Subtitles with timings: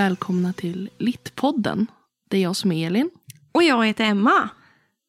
[0.00, 1.86] Välkomna till Littpodden.
[2.28, 3.10] Det är jag som är Elin.
[3.52, 4.48] Och jag heter Emma.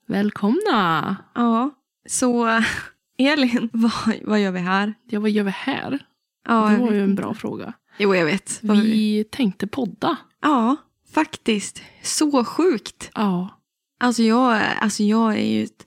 [0.07, 1.15] Välkomna!
[1.35, 1.69] Ja,
[2.05, 2.61] så
[3.17, 3.91] Elin, vad,
[4.23, 4.93] vad gör vi här?
[5.09, 5.99] Ja, vad gör vi här?
[6.47, 7.73] Ja, det var ju en bra fråga.
[7.97, 8.59] Jo, jag vet.
[8.63, 10.17] Vad Vi tänkte podda.
[10.41, 10.75] Ja,
[11.13, 11.81] faktiskt.
[12.03, 13.11] Så sjukt.
[13.15, 13.49] Ja,
[13.99, 15.85] Alltså jag, alltså jag är ju ett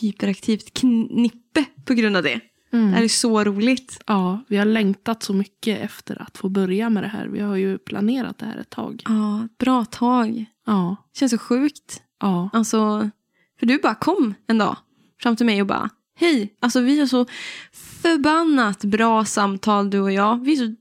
[0.00, 2.40] hyperaktivt knippe på grund av det.
[2.74, 3.04] Det här mm.
[3.04, 4.02] är så roligt.
[4.06, 7.26] ja, vi har längtat så mycket efter att få börja med det här.
[7.26, 9.02] Vi har ju planerat det här ett tag.
[9.04, 10.44] Ja, bra tag.
[10.66, 12.02] Ja, Känns så sjukt.
[12.20, 13.10] ja, Alltså,
[13.58, 14.76] för du bara kom en dag
[15.22, 17.26] fram till mig och bara Hej, alltså vi har så
[17.72, 20.44] förbannat bra samtal du och jag.
[20.44, 20.74] Vi är så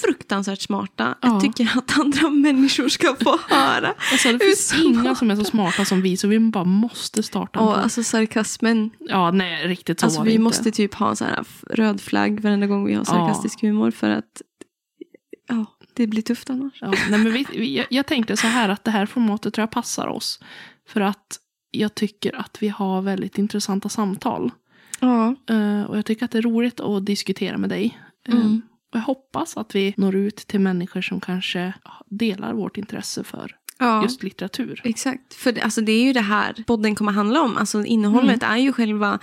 [0.00, 1.14] fruktansvärt smarta.
[1.22, 1.28] Ja.
[1.28, 3.94] Jag tycker att andra människor ska få höra.
[4.12, 7.60] alltså, det finns inga som är så smarta som vi, så vi bara måste starta
[7.60, 7.76] en podd.
[7.78, 8.90] alltså sarkasmen.
[8.98, 10.42] Ja, nej, riktigt så Alltså var det vi inte.
[10.42, 14.10] måste typ ha en sån här röd flagg varenda gång vi har sarkastisk humor för
[14.10, 14.42] att
[15.48, 16.78] ja, det blir tufft annars.
[16.80, 19.62] Ja, nej, men vi, vi, jag, jag tänkte så här att det här formatet tror
[19.62, 20.40] jag passar oss.
[20.88, 21.38] För att
[21.70, 24.50] jag tycker att vi har väldigt intressanta samtal.
[25.00, 25.34] Ja.
[25.50, 27.98] Eh, och jag tycker att det är roligt att diskutera med dig.
[28.28, 28.62] Eh, Mm.
[28.92, 31.72] Jag hoppas att vi når ut till människor som kanske
[32.10, 34.02] delar vårt intresse för ja.
[34.02, 34.80] just litteratur.
[34.84, 37.56] Exakt, för det, alltså det är ju det här podden kommer handla om.
[37.56, 39.18] Alltså innehållet är ju själva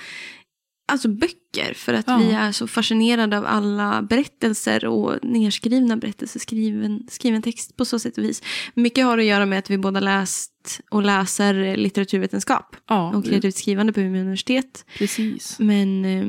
[0.91, 1.73] alltså böcker.
[1.75, 2.17] För att Ja.
[2.17, 7.99] vi är så fascinerade av alla berättelser och nedskrivna berättelser, skriven, skriven text på så
[7.99, 8.43] sätt och vis.
[8.73, 13.55] Mycket har att göra med att vi båda läst och läser litteraturvetenskap Ja, och kreativt
[13.55, 14.85] skrivande på Umeå universitet.
[14.97, 15.59] precis.
[15.59, 16.25] Men eh,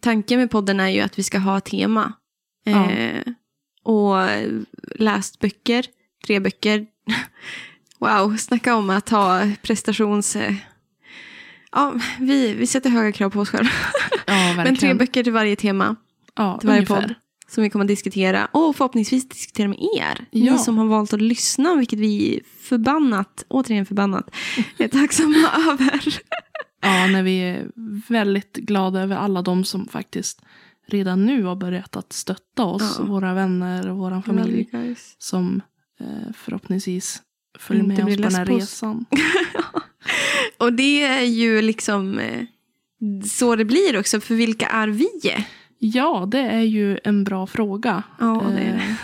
[0.00, 2.12] tanken med podden är ju att vi ska ha tema.
[2.64, 2.90] Ja.
[2.90, 3.22] Eh,
[3.82, 4.16] och
[4.94, 5.86] läst böcker,
[6.26, 6.86] tre böcker.
[7.98, 10.36] wow, snacka om att ha prestations...
[10.36, 10.54] Eh,
[11.72, 13.70] ja, vi, vi sätter höga krav på oss själva.
[14.26, 14.54] Ja.
[14.56, 15.96] Men tre böcker till varje tema,
[16.34, 17.02] ja, till varje ungefär.
[17.02, 17.14] podd.
[17.48, 20.26] Som vi kommer att diskutera och förhoppningsvis diskutera med er.
[20.30, 20.52] Ja.
[20.52, 24.30] Ni som har valt att lyssna, vilket vi förbannat, återigen förbannat,
[24.78, 26.18] är tacksamma över.
[26.80, 27.70] Ja, när vi är
[28.08, 30.42] väldigt glada över alla de som faktiskt
[30.94, 32.96] redan nu har börjat att stötta oss.
[32.98, 33.04] Ja.
[33.04, 34.68] Våra vänner och vår familj.
[34.72, 35.14] guys.
[35.18, 35.62] som
[36.00, 37.22] eh, förhoppningsvis
[37.58, 39.04] följer med oss på den här på resan.
[40.58, 42.44] Och det är ju liksom eh,
[43.24, 44.20] så det blir också.
[44.20, 45.08] För vilka är vi?
[45.78, 48.02] Ja, det är ju en bra fråga.
[48.20, 48.96] Ja, det är Eh, det.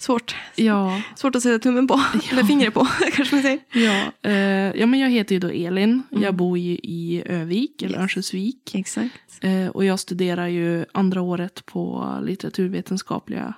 [0.00, 0.34] Svårt.
[0.56, 2.00] ja, Svårt att sätta tummen på.
[2.32, 3.58] Eller fingret på, kanske man säger.
[3.72, 6.02] ja, eh, ja, men jag heter ju då Elin.
[6.10, 6.22] Mm.
[6.22, 8.00] Jag bor ju i Övik, eller Yes.
[8.02, 8.74] Örnsköldsvik.
[8.74, 9.14] Exakt.
[9.40, 13.54] Eh, och jag studerar ju andra året på litteraturvetenskapliga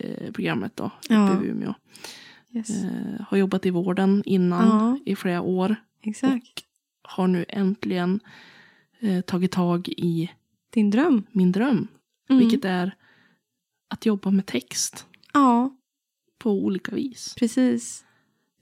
[0.00, 1.42] eh, programmet då, uppe Ja.
[1.42, 1.74] i Umeå.
[2.54, 2.70] Yes.
[2.84, 5.12] Eh, har jobbat i vården innan Ja.
[5.12, 5.76] i flera år.
[6.02, 6.62] Exakt.
[7.02, 8.20] Har nu äntligen
[9.00, 10.30] eh, tagit tag i
[10.70, 11.22] Din dröm.
[11.32, 11.88] min dröm.
[12.30, 12.40] Mm.
[12.40, 12.94] Vilket är
[13.90, 15.70] att jobba med text Ja,
[16.42, 17.34] på olika vis.
[17.38, 18.04] precis.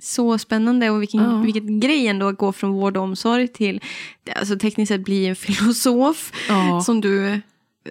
[0.03, 1.37] Så spännande och vilken, Ja.
[1.41, 3.81] vilken grej ändå att gå från vård och omsorg till
[4.37, 7.39] alltså tekniskt sett bli en filosof Ja, som du eh,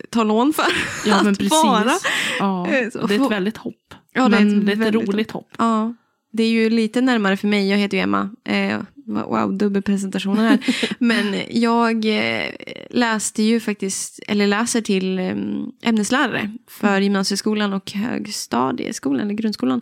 [0.09, 0.65] tar lån för.
[1.05, 1.51] ja men att precis.
[1.63, 1.91] vara.
[2.39, 3.93] Ja, Eh, så det är ett väldigt hopp.
[4.13, 5.49] Ja, det är men ett det är ett roligt hopp.
[5.57, 5.93] Ja,
[6.31, 7.69] det är ju lite närmare för mig.
[7.69, 8.29] Jag heter ju Emma.
[8.45, 10.59] Eh, wow, dubbelpresentationen här.
[10.99, 12.51] Men jag eh,
[12.89, 15.35] läste ju faktiskt, eller läser till eh,
[15.81, 19.81] ämneslärare för gymnasieskolan och högstadieskolan, eller grundskolan.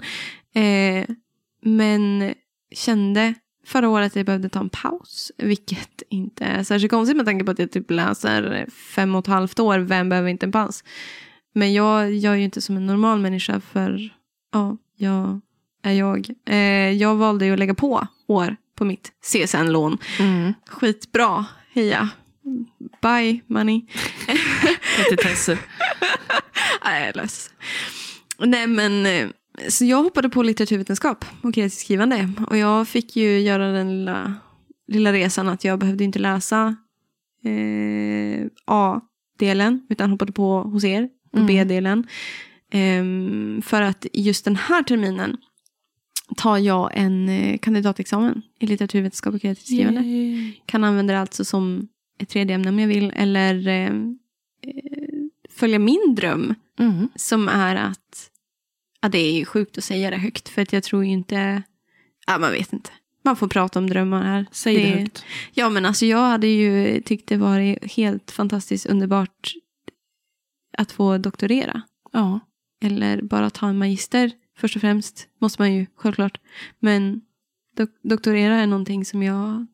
[0.56, 1.16] Eh,
[1.64, 2.34] men
[2.76, 3.34] kände
[3.66, 5.32] förra året att jag behövde ta en paus.
[5.38, 9.28] Vilket inte är särskilt konstigt med tanke på att jag typ läser fem och ett
[9.28, 9.80] halvt år.
[9.80, 10.84] Vem behöver inte en paus?
[11.54, 14.10] Men jag gör ju inte som en normal människa för
[14.54, 15.42] ja, jag
[15.88, 16.30] är jag.
[16.46, 19.98] Eh, jag valde ju att lägga på år på mitt CSN-lån.
[20.20, 20.54] Mm.
[20.68, 22.10] Skitbra, heja.
[23.02, 23.82] Bye money.
[26.86, 27.52] Nej, jag är less.
[28.40, 29.28] Nej men, eh,
[29.70, 32.30] så jag hoppade på litteraturvetenskap och kreativt skrivande.
[32.48, 34.34] Och jag fick ju göra den lilla,
[34.88, 36.76] lilla resan att jag behövde inte läsa
[37.44, 41.48] eh, A-delen, utan hoppade på hos er, på Mm.
[41.48, 42.08] B-delen.
[42.72, 45.38] Ehm, för att just den här terminen
[46.36, 50.02] tar jag en eh, kandidatexamen i litteraturvetenskap och kreativt skrivande.
[50.02, 50.54] Yay.
[50.66, 51.88] Kan använda det alltså som
[52.20, 53.14] ett tredje ämne om jag vill.
[53.16, 53.92] Eller eh, eh,
[55.50, 57.10] följa min dröm Mm.
[57.16, 58.30] som är att,
[59.02, 61.64] ja det är ju sjukt att säga det högt för att jag tror ju inte,
[62.28, 62.90] ja man vet inte.
[63.24, 64.46] Man får prata om drömmar här.
[64.52, 65.26] Säg det, högt.
[65.54, 69.54] Ja men alltså jag hade ju tyckt det varit helt fantastiskt underbart
[70.78, 71.82] att få doktorera.
[72.14, 72.40] Ja.
[72.84, 75.28] Eller bara ta en magister först och främst.
[75.40, 76.38] Måste man ju självklart.
[76.80, 77.22] Men
[77.78, 79.66] dok- doktorera är någonting som jag,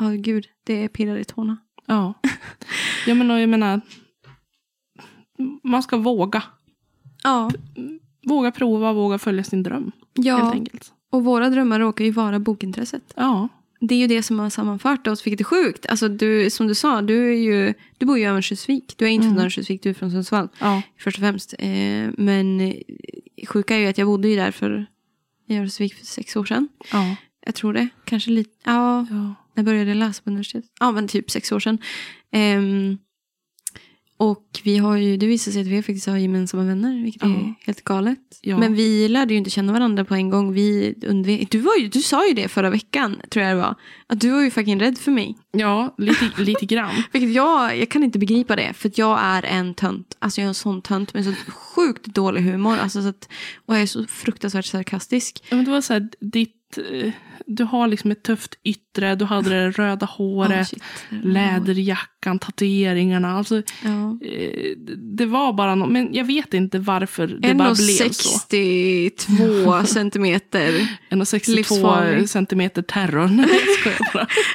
[0.00, 1.56] ja gud, det pirrar i tårna.
[1.86, 2.14] Ja.
[3.06, 3.80] ja men och jag menar,
[5.62, 6.42] man ska våga.
[7.22, 7.50] Ja,
[8.26, 9.82] våga prova, våga följa sin dröm.
[10.16, 10.92] Helt Ja, enkelt.
[11.10, 13.12] och våra drömmar råkar ju vara bokintresset.
[13.16, 13.48] Ja,
[13.88, 15.86] Det är ju det som har sammanfört oss, vilket är sjukt.
[15.86, 18.94] Alltså du, som du sa, du, är ju, du bor ju i Örnsköldsvik.
[18.96, 20.48] Du är inte från Örnsköldsvik, du är från Sundsvall.
[20.60, 21.54] ja, Först och främst.
[21.58, 22.74] Eh, men eh,
[23.46, 24.86] sjuka är ju att jag bodde ju där för,
[25.48, 26.68] i Örnsköldsvik för sex år sedan.
[26.92, 27.16] ja,
[27.46, 27.88] Jag tror det.
[28.04, 28.50] Kanske lite.
[28.64, 29.14] Ja, ja.
[29.16, 30.70] när jag började läsa på universitetet.
[30.80, 31.78] Ja, men typ sex år sedan.
[32.32, 32.98] Ehm,
[34.16, 37.26] och vi har ju, det visar sig att vi faktiskt har gemensamma vänner, vilket är
[37.28, 37.54] Ja.
[37.66, 38.18] helt galet.
[38.42, 38.58] Ja.
[38.58, 40.52] Men vi lärde ju inte känna varandra på en gång.
[40.52, 43.74] Vi undvek, du, var ju, du sa ju det förra veckan, tror jag det var.
[44.06, 45.36] Att du var ju fucking rädd för mig.
[45.52, 46.94] ja lite, lite grann.
[47.12, 50.16] Vilket jag, jag kan inte begripa det, för jag är en tönt.
[50.18, 52.76] Alltså jag är en sån tönt med så sjukt dålig humor.
[52.78, 53.28] Alltså så att,
[53.66, 55.44] och jag är så fruktansvärt sarkastisk.
[55.48, 57.12] Ja, men det var så här, ditt, eh,
[57.46, 60.82] du har liksom ett tufft yttre, du hade det röda Oh, håret, shit.
[61.24, 63.36] läderjackan, tatueringarna.
[63.38, 64.18] Alltså, Ja.
[64.28, 64.70] eh,
[65.16, 68.38] det var bara något, men jag vet inte varför det bara blev så.
[68.54, 70.70] 1,62 centimeter.
[71.10, 72.28] 1,62 Livsfarlig.
[72.28, 73.26] centimeter terror.
[73.36, 73.48] Nej.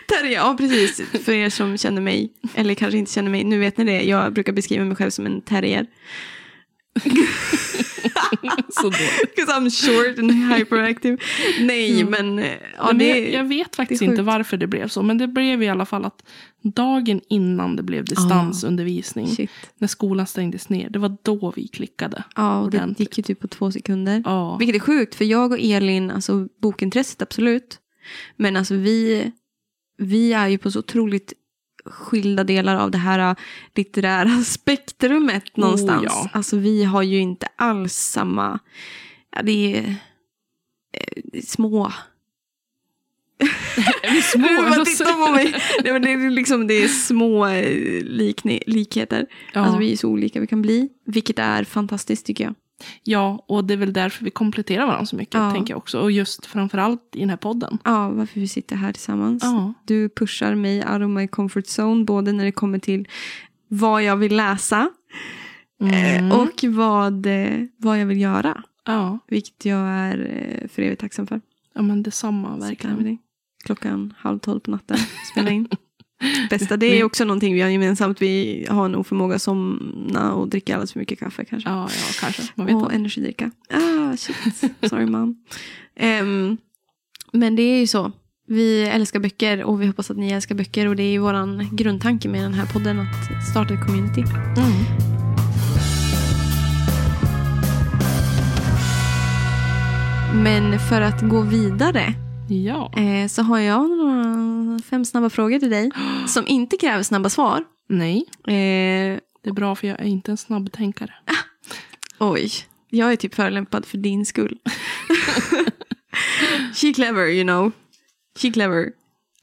[0.07, 1.01] Terrier, ja precis.
[1.25, 4.03] För er som känner mig, eller kanske inte känner mig, nu vet ni det.
[4.03, 5.85] Jag brukar beskriva mig själv som en terrier.
[8.69, 9.35] Så dåligt.
[9.35, 11.17] Because I'm short and hyperactive.
[11.61, 12.39] Nej, men...
[12.39, 15.03] eh, Ja, men jag, jag vet faktiskt inte varför det blev så.
[15.03, 16.23] Men det blev i alla fall att
[16.63, 19.49] dagen innan det blev distansundervisning, Shit.
[19.77, 22.23] när skolan stängdes ner, det var då vi klickade.
[22.35, 24.21] Ja, och det gick ju typ på två sekunder.
[24.25, 27.79] Ja, Vilket är sjukt, för jag och Elin, alltså bokintresset absolut.
[28.35, 29.31] Men alltså vi,
[29.97, 31.33] vi är ju på så otroligt
[31.89, 33.35] skilda delar av det här
[33.75, 36.03] litterära spektrumet någonstans.
[36.05, 36.29] ja.
[36.33, 38.59] Alltså vi har ju inte alls samma,
[39.35, 39.95] ja, det är
[40.93, 41.91] eh, små.
[44.03, 44.47] är vi små?
[44.47, 45.55] Du bara tittar på mig.
[45.83, 49.25] Nej, men det, är liksom, det är små eh, likne, likheter.
[49.53, 49.61] Ja.
[49.61, 50.89] Alltså vi är så olika vi kan bli.
[51.05, 52.55] Vilket är fantastiskt tycker jag.
[53.03, 55.51] Ja, och det är väl därför vi kompletterar varandra så mycket, Ja.
[55.51, 55.99] tänker jag också.
[55.99, 57.77] Och just framförallt i den här podden.
[57.83, 59.43] Ja, varför vi sitter här tillsammans.
[59.43, 63.07] Ja, Du pushar mig out of my comfort zone, både när det kommer till
[63.67, 64.89] vad jag vill läsa
[65.81, 66.25] Mm.
[66.31, 68.63] eh, och vad, eh, vad jag vill göra.
[68.85, 69.19] ja.
[69.27, 70.17] Vilket jag är
[70.61, 71.41] eh, för evigt tacksam för.
[71.73, 73.17] ja men detsamma verkligen.
[73.65, 74.97] Klockan halv tolv på natten,
[75.31, 75.67] spela in.
[76.49, 78.21] Bästa, det är också någonting vi har gemensamt.
[78.21, 81.69] Vi har en oförmåga att somna och dricka alldeles för mycket kaffe kanske.
[81.69, 82.43] Ja, ja, kanske.
[82.55, 82.95] Man vet och inte.
[82.95, 83.51] energidricka.
[83.69, 84.35] Ah, shit.
[84.89, 85.35] Sorry mom.
[85.95, 86.57] Ehm,
[87.33, 88.11] men det är ju så.
[88.47, 90.87] Vi älskar böcker och vi hoppas att ni älskar böcker.
[90.87, 94.21] Och det är ju vår grundtanke med den här podden att starta ett community.
[94.21, 95.09] Mm.
[100.43, 102.13] Men för att gå vidare
[102.49, 102.93] Ja.
[102.97, 105.91] eh, så har jag några fem snabba frågor till dig.
[106.27, 107.63] Som inte kräver snabba svar.
[107.89, 111.13] Nej, Eh, det är bra för jag är inte en snabbtänkare.
[112.19, 112.51] oj,
[112.89, 114.57] jag är typ förolämpad för din skull.
[116.75, 117.71] She clever, you know.
[118.39, 118.91] She clever.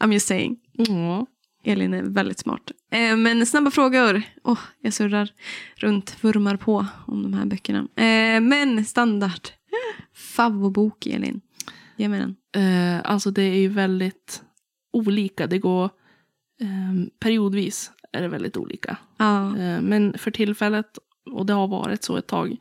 [0.01, 0.57] I'm just saying.
[0.73, 1.27] Ja.
[1.65, 2.71] Elin är väldigt smart.
[2.93, 4.23] Eh, men snabba frågor.
[4.45, 5.31] Åh, jag surrar
[5.77, 7.79] runt, vurmar på om de här böckerna.
[7.79, 9.49] Eh, men standard.
[10.15, 11.41] Favvobok, Elin.
[11.97, 12.37] Ge mig den.
[12.97, 14.43] Eh, alltså det är ju väldigt
[14.93, 15.47] olika.
[15.47, 15.85] Det går
[16.61, 18.97] eh, periodvis är det väldigt olika.
[19.17, 19.57] Ja.
[19.59, 20.99] Eh, men för tillfället,
[21.31, 22.57] och det har varit så ett tag,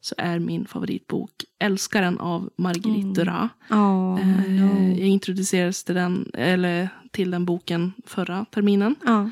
[0.00, 3.12] så är min favoritbok Älskaren av Marguerite Mm.
[3.14, 3.50] Duras.
[3.68, 4.88] Ja, Eh, no.
[4.98, 8.94] jag introducerades till den, eller till den boken förra terminen.
[9.04, 9.30] ja.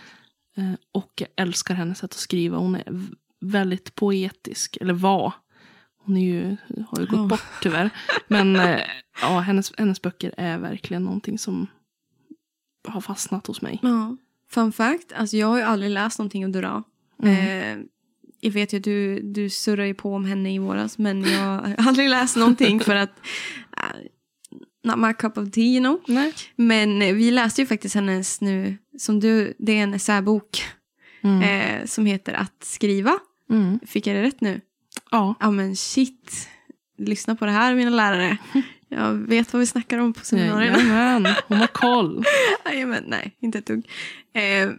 [0.56, 2.56] Eh, och jag älskar hennes sätt att skriva.
[2.58, 2.84] Hon är
[3.40, 5.32] väldigt poetisk, eller var.
[6.08, 6.56] Hon är ju,
[6.88, 7.26] har ju gått Ja.
[7.26, 7.90] bort tyvärr.
[8.28, 8.80] Men eh,
[9.22, 11.66] ja, hennes, hennes böcker är verkligen någonting som
[12.88, 13.78] har fastnat hos mig.
[13.82, 14.16] ja.
[14.50, 16.84] Fun fact, alltså jag har ju aldrig läst någonting av Duras.
[17.22, 17.34] Mm.
[17.80, 17.84] Eh,
[18.40, 21.40] jag vet ju att du, du surrar ju på om henne i våras, men jag
[21.40, 23.20] har aldrig läst någonting för att...
[23.76, 24.00] Uh,
[24.84, 26.00] not my cup of tea, you know.
[26.06, 26.32] Nej.
[26.56, 30.64] Men eh, vi läste ju faktiskt hennes nu, som du, det är en essäbok
[31.22, 31.42] Mm.
[31.42, 33.18] eh, som heter Att skriva.
[33.50, 33.80] Mm.
[33.86, 34.60] Fick jag det rätt nu?
[35.10, 35.34] Ja.
[35.40, 36.48] Ja men shit.
[36.98, 38.38] Lyssna på det här mina lärare.
[38.88, 40.78] Jag vet vad vi snackar om på seminarierna.
[40.78, 42.24] Jajamän, hon har koll.
[42.64, 43.88] Jajamän, nej, inte ett dugg.
[44.32, 44.70] Eh,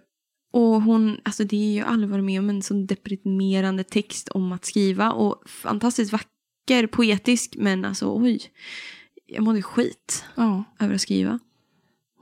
[0.52, 4.52] och hon, alltså det är ju aldrig varit med om en sån deprimerande text om
[4.52, 5.12] att skriva.
[5.12, 8.40] Och fantastiskt vacker, poetisk, men alltså oj.
[9.26, 11.40] Jag mådde skit Ja, över att skriva.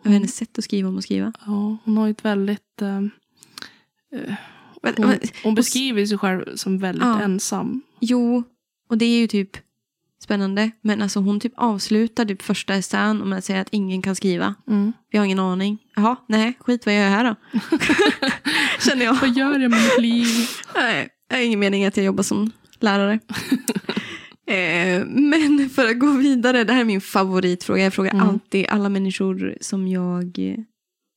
[0.05, 1.33] Över hennes sätt att skriva om att skriva.
[1.45, 2.81] ja, hon har ju ett väldigt...
[2.81, 2.97] eh,
[4.21, 4.35] eh,
[4.97, 7.21] Men- hon, men- hon beskriver sig själv som väldigt Ja.
[7.21, 7.81] ensam.
[7.99, 8.43] Jo,
[8.89, 9.57] och det är ju typ
[10.23, 10.71] spännande.
[10.81, 14.55] Men alltså hon typ avslutar typ första essän med att säga att ingen kan skriva.
[14.67, 14.93] Mm.
[15.09, 15.77] Jag har ingen aning.
[15.95, 17.59] Jaha, nej, skit vad jag gör här då.
[18.89, 19.13] Känner jag.
[19.21, 20.27] Vad gör jag med mitt liv?
[20.75, 23.19] Nej, jag har ingen mening att jag jobbar som lärare.
[24.49, 27.83] Eh, men för att gå vidare, det här är min favoritfråga.
[27.83, 28.27] Jag frågar Mm.
[28.29, 30.37] alltid alla människor som jag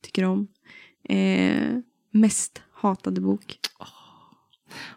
[0.05, 0.47] tycker om.
[1.09, 1.67] Eh,
[2.13, 3.59] mest hatade bok.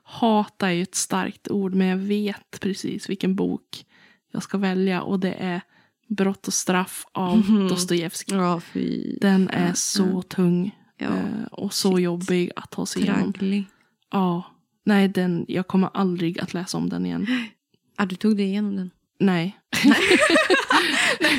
[0.03, 3.85] Hata är ju ett starkt ord, men jag vet precis vilken bok
[4.33, 5.03] jag ska välja.
[5.03, 5.61] Och det är
[6.09, 7.69] Brott och straff av Mhm.
[7.69, 8.37] Dostojevskij.
[8.39, 8.61] Ja.
[9.21, 10.23] Den är så ja.
[10.23, 12.05] tung Ja, eh, och så shit.
[12.05, 13.33] jobbig att ta sig igenom.
[13.33, 13.65] tragglig.
[14.11, 14.43] Ja.
[14.85, 17.27] Nej, den, jag kommer aldrig att läsa om den igen.
[17.97, 18.91] Ja, du tog dig igenom den.
[19.21, 19.57] Nej.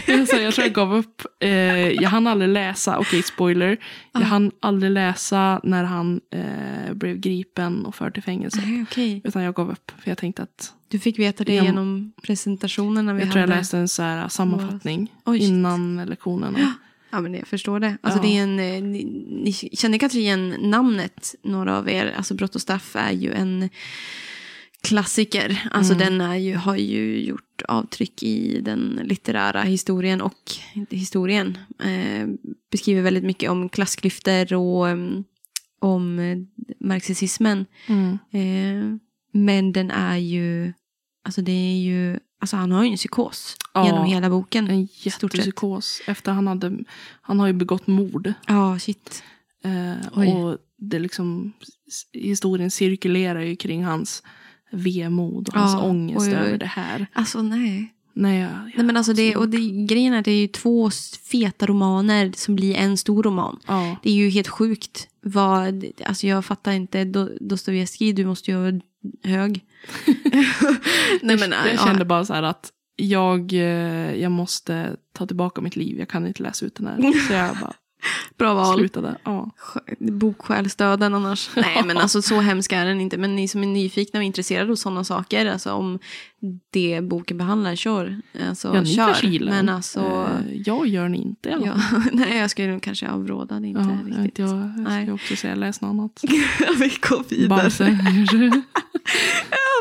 [0.08, 1.22] jag, jag tror jag gav upp.
[1.40, 1.50] Eh,
[1.92, 3.78] jag hann aldrig läsa, okej spoiler.
[4.14, 4.26] Jag Ah.
[4.26, 8.62] hann aldrig läsa när han eh, blev gripen och förd till fängelse.
[8.66, 9.22] Nej, okej.
[9.24, 9.92] Utan jag gav upp.
[10.04, 13.40] För jag tänkte att Du fick veta det Jag- genom presentationen när vi jag tror
[13.42, 13.60] jag hade.
[13.60, 15.50] läste en så här sammanfattning Oj, shit.
[15.50, 16.74] innan lektionerna.
[17.12, 17.98] Ja, men jag förstår det.
[18.02, 18.24] Alltså, Ja.
[18.24, 19.04] det är en, eh, ni,
[19.44, 22.14] ni känner kanske igen namnet, några av er.
[22.18, 23.70] Alltså Brott och straff är ju en
[24.82, 25.68] klassiker.
[25.72, 26.06] Alltså Mm.
[26.06, 30.52] den är ju, har ju gjort avtryck i den litterära historien och
[30.90, 31.58] historien.
[31.80, 32.28] Eh,
[32.72, 35.24] beskriver väldigt mycket om klassklyftor och em,
[35.80, 36.38] om eh,
[36.80, 37.66] marxismen.
[37.88, 38.18] Mm.
[38.32, 38.98] Eh,
[39.32, 40.74] men den är ju,
[41.24, 43.86] alltså det är ju, alltså han har ju en psykos Ja.
[43.86, 44.68] genom hela boken.
[44.68, 46.02] En jättepsykos.
[46.08, 46.78] Efter han hade,
[47.22, 48.34] han har ju begått mord.
[48.48, 49.24] Ja, shit.
[49.64, 51.54] Eh, och det liksom,
[52.14, 54.24] historien cirkulerar ju kring hans
[54.72, 56.36] vemod och hans Ja, ångest oj, oj.
[56.36, 57.08] över det här.
[57.14, 57.92] Alltså nej.
[58.18, 60.90] Nej, jag, Nej men alltså det, och det, grejen är att det är ju två
[61.32, 63.60] feta romaner som blir en stor roman.
[63.68, 65.08] ja, Det är ju helt sjukt.
[65.22, 67.04] Vad, alltså jag fattar inte.
[67.04, 68.80] Do- Dostojevskij, du måste ju vara
[69.24, 69.62] hög.
[71.22, 71.86] Nej men jag ja.
[71.86, 76.00] kände bara så här att jag, eh, jag måste ta tillbaka mitt liv.
[76.00, 77.28] Jag kan inte läsa ut den här.
[77.28, 77.74] Så jag bara
[78.38, 78.78] Bra val.
[78.78, 79.18] slutade.
[79.24, 79.52] Ja.
[80.00, 81.50] Boksjälsdöden annars.
[81.56, 83.18] Nej men alltså så hemsk är den inte.
[83.18, 85.46] Men ni som är nyfikna och intresserade av sådana saker.
[85.46, 86.00] Alltså om
[86.70, 88.22] det boken behandlar, kör.
[88.50, 89.06] Alltså Ja, ni kör.
[89.06, 90.00] kanske gillar Men alltså.
[90.00, 92.02] Eh, jag gör den inte i alla Ja, fall.
[92.14, 94.40] nej jag skulle nog kanske avråda det inte Ja, jag, riktigt.
[94.40, 95.06] jag, jag Nej.
[95.06, 96.20] ska också säga läs något annat.
[96.80, 97.48] Vi går vidare.
[97.62, 98.00] Bamse.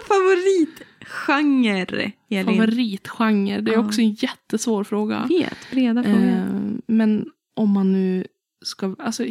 [0.08, 2.56] Favoritgenre, Elin?
[2.56, 3.60] Favoritgenre.
[3.60, 3.80] Det är Ja.
[3.86, 5.26] också en jättesvår fråga.
[5.28, 6.28] Vet, breda frågor.
[6.28, 6.44] Eh,
[6.86, 8.26] men om man nu
[8.64, 8.96] ska...
[8.98, 9.26] Alltså,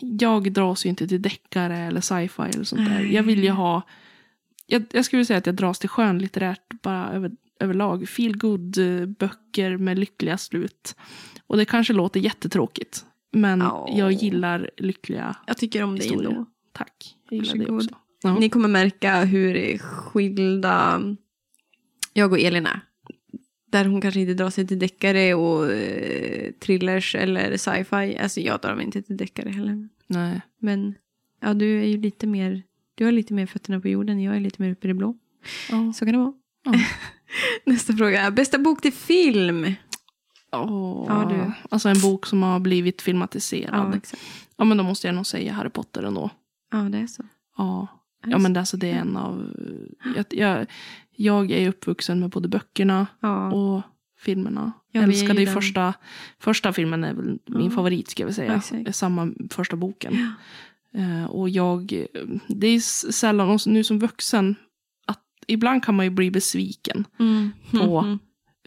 [0.00, 3.00] jag dras ju inte till deckare eller sci-fi eller sånt där.
[3.00, 3.82] Jag vill ju ha...
[4.66, 8.08] Jag, jag skulle säga att jag dras till skönlitterärt bara över, överlag.
[8.08, 10.96] Feel good eh, böcker med lyckliga slut.
[11.46, 13.04] Och det kanske låter jättetråkigt.
[13.32, 13.88] Men Ja.
[13.96, 15.36] jag gillar lyckliga...
[15.46, 16.46] jag tycker om dig ändå.
[16.72, 17.16] Tack.
[17.30, 17.76] Jag gillar Varsågod.
[17.76, 17.96] också.
[18.22, 18.38] Ja.
[18.38, 21.00] Ni kommer märka hur skilda
[22.12, 22.80] jag och Elin är.
[23.76, 28.18] Där hon kanske inte drar sig till deckare och eh, thrillers eller sci-fi.
[28.18, 29.88] Alltså jag drar mig inte till deckare heller.
[30.06, 30.40] Nej.
[30.58, 30.94] Men
[31.40, 32.62] ja, du är ju lite mer,
[32.94, 34.22] du har lite mer fötterna på jorden.
[34.22, 35.16] Jag är lite mer uppe i det blå.
[35.70, 35.92] Ja.
[35.92, 36.32] Så kan det vara.
[36.64, 36.72] Ja.
[37.72, 38.30] Nästa fråga.
[38.30, 39.74] Bästa bok till film?
[40.52, 41.04] Åh.
[41.08, 41.52] Ja, du.
[41.70, 43.92] Alltså en bok som har blivit filmatiserad.
[43.92, 44.22] Ja, exakt.
[44.56, 46.30] Ja, men då måste jag nog säga Harry Potter ändå.
[46.72, 47.22] Ja, det är så.
[47.56, 47.88] Ja,
[48.26, 48.58] ja men så?
[48.58, 49.56] alltså det är en av...
[50.16, 50.66] Jag, jag,
[51.16, 53.52] jag är uppvuxen med både böckerna Ja.
[53.52, 53.82] och
[54.18, 54.72] filmerna.
[54.92, 55.94] Ja, Jag älskade ju den- första,
[56.38, 57.70] första filmen är väl min Ja.
[57.70, 58.54] favorit ska jag säga.
[58.54, 58.96] Exakt.
[58.96, 60.32] Samma första boken.
[60.94, 62.06] Eh, och jag,
[62.48, 62.80] det är
[63.12, 64.54] sällan, nu som vuxen,
[65.06, 67.50] att ibland kan man ju bli besviken Mm.
[67.70, 68.18] på Mhm.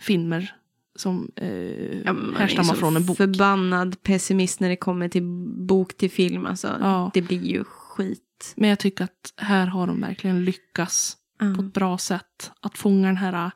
[0.02, 0.54] filmer
[0.96, 3.18] som eh, Ja, härstammar från en bok.
[3.18, 5.24] Förbannad pessimist när det kommer till
[5.68, 6.46] bok till film.
[6.46, 7.12] Alltså, Ja.
[7.14, 8.54] Det blir ju skit.
[8.56, 11.54] Men jag tycker att här har de verkligen lyckats Ja.
[11.56, 12.52] på ett bra sätt.
[12.62, 13.52] Att fånga den här äh,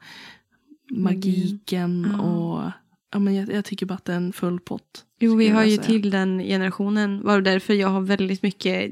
[0.91, 2.21] magiken Ja.
[2.21, 2.71] och
[3.11, 5.05] ja, men jag, jag tycker bara att det är en full pott.
[5.19, 5.83] Jo, vi jag ju säga.
[5.87, 7.21] till den generationen.
[7.23, 8.91] Var därför jag har väldigt mycket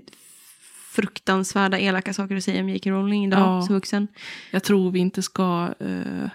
[0.91, 2.89] fruktansvärda elaka saker att säga om J.K.
[2.89, 3.61] Rowling idag Ja.
[3.61, 4.07] som vuxen.
[4.51, 5.73] Jag tror vi inte ska...
[5.79, 6.29] eh,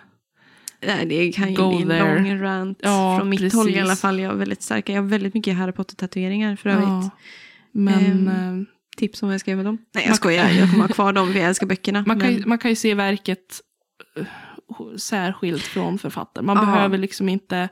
[0.87, 2.15] Nej, det kan ju bli en there.
[2.23, 3.59] lång rant Ja, från mitt precis.
[3.59, 4.19] håll i alla fall.
[4.21, 4.93] Jag är väldigt starka.
[4.93, 6.87] Jag har väldigt mycket Harry Potter-tatueringar för övrigt.
[6.89, 7.11] ja,
[7.73, 9.79] men eh, Tips om vad jag ska göra med dem.
[9.95, 10.50] Nej, jag Man- skojar.
[10.50, 12.05] Jag kommer ha kvar dem för jag älskar böckerna.
[12.07, 13.61] man, kan ju, men- man kan ju se verket
[14.17, 14.26] eh,
[14.97, 16.47] särskilt från författaren.
[16.47, 16.65] Man Ja.
[16.65, 17.69] behöver liksom inte...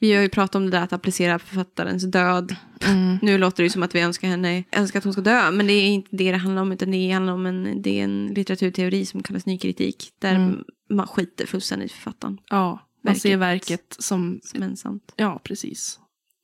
[0.00, 2.56] Vi har ju pratat om det där att applicera författarens död.
[2.86, 5.50] Mm, Nu låter det ju som att vi önskar henne, önskar att hon ska dö.
[5.50, 6.72] Men det är inte det det handlar om.
[6.72, 10.10] Utan det handlar om en, det är en litteraturteori som kallas nykritik.
[10.18, 10.64] Där Mm.
[10.90, 12.38] man skiter fullständigt i författaren.
[12.50, 13.70] ja, man ser Verket.
[13.70, 14.40] verket som...
[14.42, 15.12] Som ensamt.
[15.16, 15.98] Ja, precis.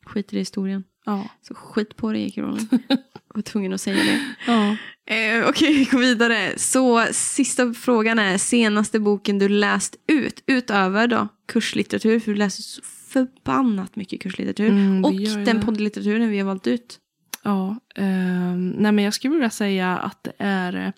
[0.06, 0.84] Skiter i historien.
[1.06, 1.28] Ja.
[1.42, 2.34] Så skit på dig.
[2.36, 2.68] Rowling.
[2.88, 4.20] Jag var tvungen att säga det.
[4.46, 4.76] ja.
[5.14, 6.52] Eh, Okej, vi går vidare.
[6.58, 10.42] Så sista frågan är senaste boken du läst ut.
[10.46, 12.20] Utöver då kurslitteratur.
[12.20, 14.68] För du läser så förbannat mycket kurslitteratur.
[14.68, 15.44] Mm, och jag.
[15.44, 16.98] den poddlitteraturen vi har valt ut.
[17.42, 20.92] Ja, ehm, nej men jag skulle vilja säga att det är eh,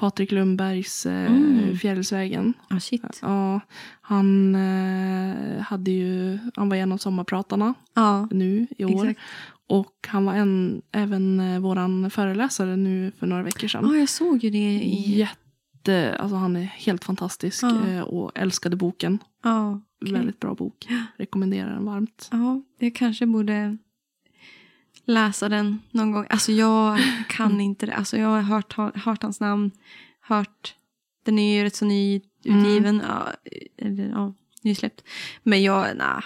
[0.00, 1.76] Patrik Lundbergs eh, Mm.
[1.78, 2.54] Fjärilsvägen.
[2.68, 3.18] Ah, shit.
[3.22, 3.60] Ja,
[4.00, 8.90] han eh, hade ju, han var en av sommarpratarna Ja, nu i år.
[9.08, 9.20] exakt.
[9.66, 13.84] Och han var en, även eh, våran föreläsare nu för några veckor sedan.
[13.90, 15.18] Ja, jag såg ju det i...
[15.18, 17.88] Jätte, alltså han är helt fantastisk Ja.
[17.88, 19.18] eh, och älskade boken.
[19.44, 20.12] Ja, okej.
[20.14, 20.88] Väldigt bra bok.
[21.16, 22.28] Rekommenderar den varmt.
[22.32, 23.76] Ja, jag kanske borde
[25.06, 26.26] läsa den någon gång.
[26.30, 27.94] Alltså jag kan inte det.
[27.94, 29.70] Alltså jag har hört, hört hans namn,
[30.20, 30.74] hört,
[31.24, 33.28] den är ju rätt så nyutgiven, ja,
[33.78, 35.04] eller ja, nysläppt.
[35.42, 36.22] Men jag, nej.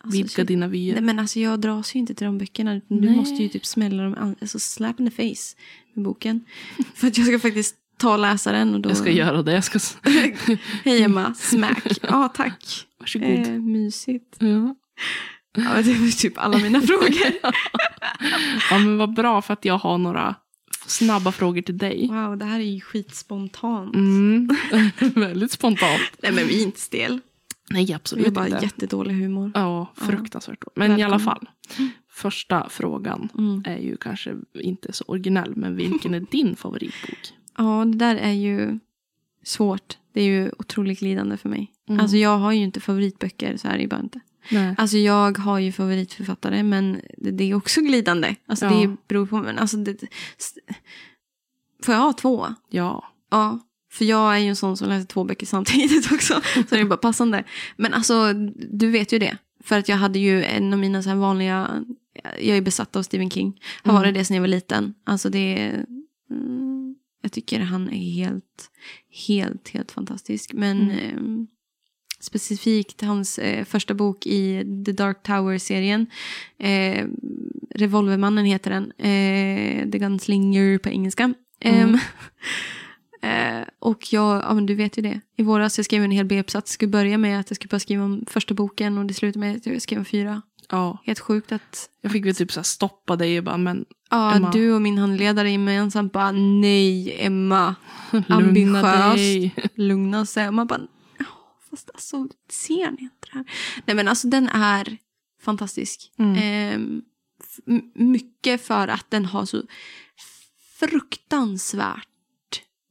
[0.00, 0.94] Alltså, Vidga dina vyer.
[0.94, 2.74] Nej, men alltså jag dras ju inte till de böckerna.
[2.74, 3.16] Du Nej.
[3.16, 5.56] måste ju typ smälla dem, alltså slap in the face
[5.94, 6.44] med boken.
[6.94, 8.74] För att jag ska faktiskt ta och läsa den.
[8.74, 8.90] Och då...
[8.90, 9.52] Jag ska göra det.
[9.52, 9.78] Jag ska...
[10.84, 11.98] Hej Emma, smack.
[12.02, 12.86] Ja, tack.
[12.98, 13.46] Varsågod.
[13.46, 14.36] Eh, mysigt.
[14.38, 14.74] Ja.
[15.56, 17.10] Ja, det var typ alla mina frågor.
[18.70, 20.34] ja, men vad bra för att jag har några
[20.86, 22.08] snabba frågor till dig.
[22.08, 23.94] Wow, det här är ju skitspontant.
[23.94, 24.48] Mm.
[25.14, 26.00] Väldigt spontant.
[26.22, 27.20] Nej, men vi är inte stel.
[27.70, 28.64] Nej, Vi absolut har bara inte.
[28.64, 29.50] jättedålig humor.
[29.54, 30.64] Ja, fruktansvärt.
[30.76, 31.20] Men i alla Välkommen.
[31.20, 31.46] fall.
[32.10, 33.62] Första frågan Mm.
[33.66, 37.18] är ju kanske inte så originell, men vilken är din favoritbok?
[37.60, 38.78] Ja, det där är ju
[39.44, 39.96] svårt.
[40.12, 41.72] Det är ju otroligt glidande för mig.
[41.88, 42.00] Mm.
[42.00, 44.20] Alltså jag har ju inte favoritböcker, så här är det bara inte.
[44.50, 44.74] Nej.
[44.78, 48.34] Alltså jag har ju favoritförfattare, men det, det är också glidande.
[48.46, 48.70] Alltså Ja.
[48.80, 50.00] det beror på, men alltså det,
[51.82, 52.46] Får jag ha två?
[52.70, 53.04] Ja.
[53.30, 53.58] Ja.
[53.92, 56.40] För jag är ju en sån som läser två böcker samtidigt också.
[56.54, 57.44] Så det är bara passande.
[57.76, 58.32] Men alltså,
[58.72, 59.38] du vet ju det.
[59.64, 61.84] För att jag hade ju en av mina så vanliga...
[62.40, 63.60] Jag är besatt av Stephen King.
[63.82, 64.02] Har Mm.
[64.02, 64.94] varit det sedan jag var liten.
[65.04, 65.74] Alltså det.
[66.30, 68.70] Mm, jag tycker han är helt,
[69.28, 70.52] helt, helt fantastisk.
[70.52, 71.46] Men Mm.
[72.20, 76.06] Specifikt hans eh, första bok i The Dark Tower-serien.
[76.58, 77.06] Eh,
[77.74, 78.92] Revolvermannen heter den.
[78.92, 81.34] Eh, The Gunslinger på engelska.
[81.60, 81.88] Mm.
[81.90, 81.98] Ehm,
[83.22, 85.20] Eh, och jag, ja men du vet ju det.
[85.36, 86.72] I våras jag skrev en hel B-uppsats.
[86.72, 89.56] Skulle börja med att jag skulle bara skriva om första boken och det slutade med
[89.56, 90.42] att jag skrev om fyra.
[90.70, 90.98] ja.
[91.04, 94.50] Helt sjukt att Jag fick väl typ så stoppa dig och bara, men ja, Emma.
[94.50, 97.74] du och min handledare gemensamt bara nej Emma,
[98.28, 99.68] Ambitiöst.
[99.74, 100.48] lugna sig.
[100.48, 100.86] Och man bara, "Ja,
[101.78, 103.44] fast alltså ser ni inte det här?
[103.86, 104.96] Nej men alltså den är
[105.42, 106.12] fantastisk.
[106.18, 107.02] Mm.
[107.66, 109.62] M- mycket för att den har så
[110.78, 112.08] fruktansvärt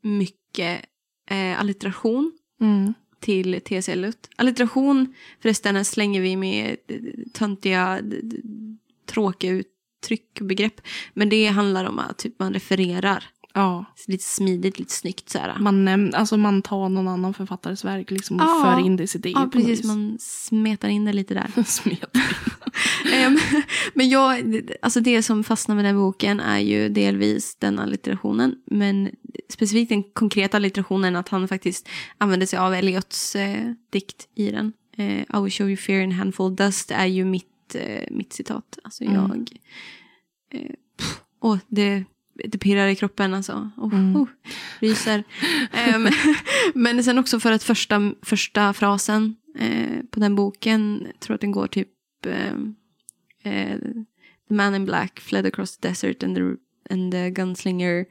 [0.01, 0.85] mycket
[1.29, 2.93] eh, allitteration Mm.
[3.19, 3.89] till T.S.
[3.89, 4.29] Eliot.
[4.35, 6.99] Allitteration förresten slänger vi med eh,
[7.33, 8.01] töntiga,
[9.05, 10.81] tråkiga uttryck och begrepp.
[11.13, 13.23] Men det handlar om att typ, man refererar
[13.57, 15.29] Ja, lite smidigt, lite snyggt.
[15.29, 15.59] Så här.
[15.59, 18.61] man, alltså man tar någon annan författares verk liksom och Ja.
[18.77, 19.83] för in det i sitt eget ja, precis.
[19.85, 21.51] Man smetar in det lite där.
[23.93, 28.55] Men jag, alltså det som fastnar med den boken är ju delvis den allitterationen.
[28.65, 29.09] Men
[29.49, 34.73] specifikt den konkreta allitterationen att han faktiskt använder sig av Eliots eh, dikt i den.
[34.97, 38.77] Eh, I will show you fear in handful dust är ju mitt, eh, mitt citat.
[38.83, 39.15] Alltså Mm.
[39.15, 39.49] jag...
[40.61, 42.03] Eh, pff, och det,
[42.45, 43.69] det pirrar i kroppen alltså.
[43.77, 44.15] Oh, Mm.
[44.15, 44.27] oh,
[44.79, 45.23] ryser.
[45.71, 46.07] Ehm,
[46.75, 51.41] men sen också för att första, första frasen eh, på den boken, jag tror att
[51.41, 51.89] den går typ
[52.25, 52.75] ehm,
[53.43, 53.77] eh,
[54.47, 56.41] The man in black fled across the desert and the,
[56.93, 58.05] and the gunslinger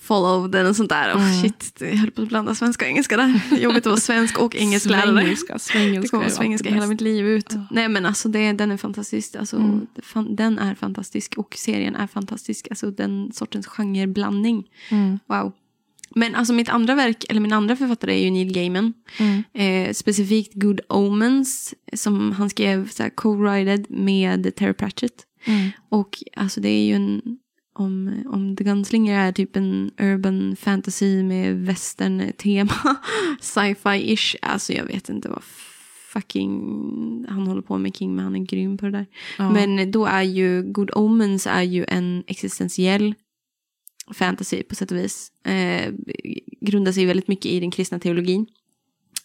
[0.00, 1.12] followed eller sånt där.
[1.14, 1.42] Oh, Mm.
[1.42, 3.40] shit, jag höll på att blanda svenska och engelska där.
[3.58, 5.14] Jobbigt att vara svensk och engelsklärare.
[5.14, 5.52] Svengelska.
[5.52, 7.46] Det Svengelska kommer vara svengelska hela mitt liv ut.
[7.50, 7.66] Ja.
[7.70, 9.36] Nej men alltså det, den är fantastisk.
[9.36, 9.86] Alltså, Mm.
[9.94, 12.66] det den är fantastisk och serien är fantastisk.
[12.70, 14.64] Alltså den sortens genreblandning.
[14.90, 15.18] Mm.
[15.26, 15.52] Wow.
[16.14, 18.92] Men alltså mitt andra verk, eller min andra författare är ju Neil Gaiman.
[19.18, 19.42] Mm.
[19.54, 25.12] Eh, specifikt Good Omens som han skrev co-writed med Terry Pratchett.
[25.44, 25.70] Mm.
[25.88, 27.22] Och alltså det är ju en,
[27.78, 32.96] om, om The Gunslinger är typ en urban fantasy med western-tema,
[33.40, 35.42] sci-fi-ish, alltså jag vet inte vad
[36.12, 39.06] fucking han håller på med King, men han är grym på det där.
[39.38, 39.50] Ja.
[39.50, 43.14] Men då är ju Good Omens är ju en existentiell
[44.14, 45.32] fantasy på sätt och vis.
[45.44, 45.92] Eh,
[46.60, 48.46] grundar sig väldigt mycket i den kristna teologin.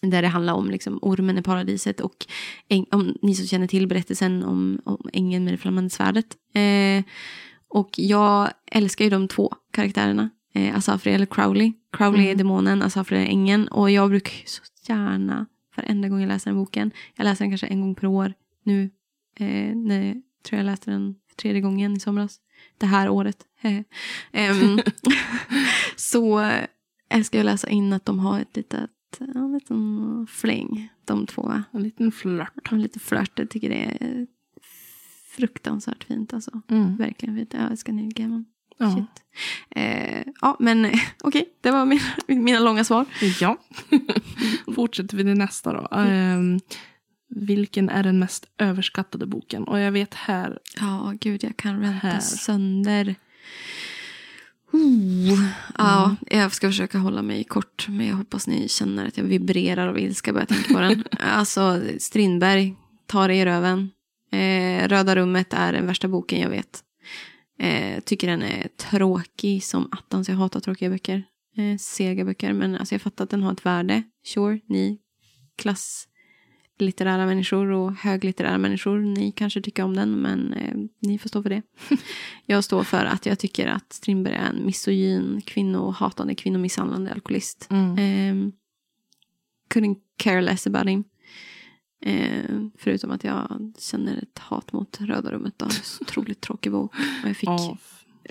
[0.01, 2.25] Där det handlar om liksom, ormen i paradiset och
[2.91, 6.37] om ni som känner till berättelsen om, om ängeln med det flammande svärdet.
[6.53, 7.03] Eh,
[7.71, 10.29] och jag älskar ju de två karaktärerna.
[10.53, 11.73] Eh, Asafri eller Crowley.
[11.91, 12.37] Crowley är Mm.
[12.37, 13.67] demonen, Asafri är ängeln.
[13.67, 17.51] Och jag brukar ju så gärna, varenda gång jag läser den boken, jag läser den
[17.51, 18.89] kanske en gång per år nu.
[19.35, 22.39] Eh, när jag tror jag läste den tredje gången i somras.
[22.77, 23.45] Det här året.
[24.31, 24.79] Ehm,
[25.95, 26.51] så
[27.09, 28.89] älskar jag läsa in att de har ett litet,
[29.35, 31.53] en liten fläng, de två.
[31.71, 32.69] En liten flört.
[32.69, 33.39] De är lite flört.
[33.39, 34.27] Jag tycker det är
[35.31, 36.61] fruktansvärt fint alltså.
[36.69, 36.95] Mm.
[36.97, 37.53] Verkligen fint.
[37.53, 38.45] Jag älskar Neil Gaiman.
[38.77, 38.95] Ja.
[38.95, 39.23] Shit.
[39.69, 43.05] Eh, ja, men eh, okej, det var mina, mina långa svar.
[43.41, 43.57] Ja.
[44.75, 45.87] Fortsätter vi till nästa då.
[45.97, 46.59] Ehm,
[47.29, 49.63] vilken är den mest överskattade boken?
[49.63, 50.59] Och jag vet här.
[50.79, 52.19] Ja, gud, jag kan ränta Här.
[52.19, 53.15] sönder.
[54.71, 55.43] Oh.
[55.77, 59.87] Ja, jag ska försöka hålla mig kort, men jag hoppas ni känner att jag vibrerar
[59.87, 61.03] av ilska bara jag tänker på den.
[61.19, 63.89] alltså, Strindberg, tar det i röven.
[64.31, 66.83] Eh, Röda rummet är den värsta boken jag vet.
[67.59, 70.29] Eh, tycker den är tråkig som attans.
[70.29, 71.23] Jag hatar tråkiga böcker.
[71.57, 72.53] Eh, sega böcker.
[72.53, 74.03] Men alltså, jag fattar att den har ett värde.
[74.25, 74.99] Sure, ni
[75.57, 78.99] klasslitterära människor och höglitterära människor.
[78.99, 81.61] Ni kanske tycker om den, men eh, ni får stå för det.
[82.45, 87.67] jag står för att jag tycker att Strindberg är en misogyn, kvinnohatande, kvinnomisshandlande alkoholist.
[87.69, 87.97] Mm.
[87.97, 88.51] Eh,
[89.73, 91.03] couldn't care less about him.
[92.01, 92.43] Eh,
[92.77, 95.53] förutom att jag känner ett hat mot Röda rummet.
[95.57, 95.67] Då.
[96.01, 96.93] Otroligt tråkig bok.
[97.23, 97.77] Och jag fick Ja.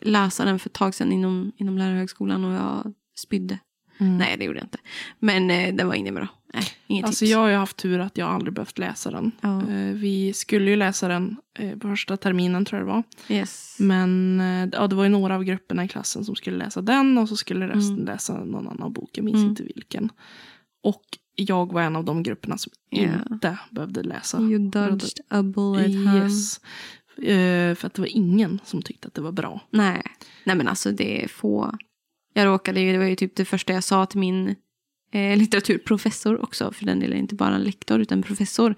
[0.02, 3.58] läsa den för ett tag sedan inom, inom lärarhögskolan och jag spydde.
[3.98, 4.18] Mm.
[4.18, 4.78] Nej, det gjorde jag inte.
[5.18, 6.28] Men eh, den var inget bra.
[6.54, 7.30] Nej, inget Alltså tips.
[7.30, 9.32] jag har ju haft tur att jag aldrig behövt läsa den.
[9.40, 9.62] Ja.
[9.70, 13.02] Eh, Vi skulle ju läsa den eh, på första terminen tror jag det var.
[13.36, 13.76] Yes.
[13.78, 17.18] Men eh, ja, det var ju några av grupperna i klassen som skulle läsa den
[17.18, 18.04] och så skulle resten Mm.
[18.04, 19.10] läsa någon annan bok.
[19.12, 19.48] Jag minns Mm.
[19.50, 20.10] inte vilken.
[20.82, 21.02] Och
[21.42, 23.08] jag var en av de grupperna som Ja.
[23.30, 24.40] inte behövde läsa.
[24.40, 26.16] You dodged a bullet, huh?
[26.16, 26.60] Yes.
[27.28, 29.60] Eh, för att det var ingen som tyckte att det var bra.
[29.70, 30.02] Nej.
[30.44, 31.78] Nej, men alltså det är få.
[32.34, 34.48] Jag råkade ju, det var ju typ det första jag sa till min
[35.12, 36.72] eh, litteraturprofessor också.
[36.72, 38.74] För den delen inte bara en lektor utan professor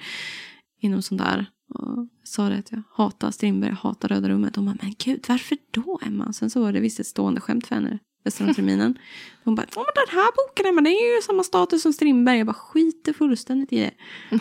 [0.81, 1.47] inom sånt där.
[1.75, 4.57] Och sa det att jag hatar Strindberg, jag hatar Röda rummet.
[4.57, 6.33] Hon bara, men gud, varför då Emma?
[6.33, 8.99] Sen så var det visst ett stående skämt för henne resten av terminen.
[9.45, 12.39] Hon bara, "Ja, men den här boken Emma, den är ju samma status som Strindberg.
[12.39, 13.91] Jag bara, skiter fullständigt i det.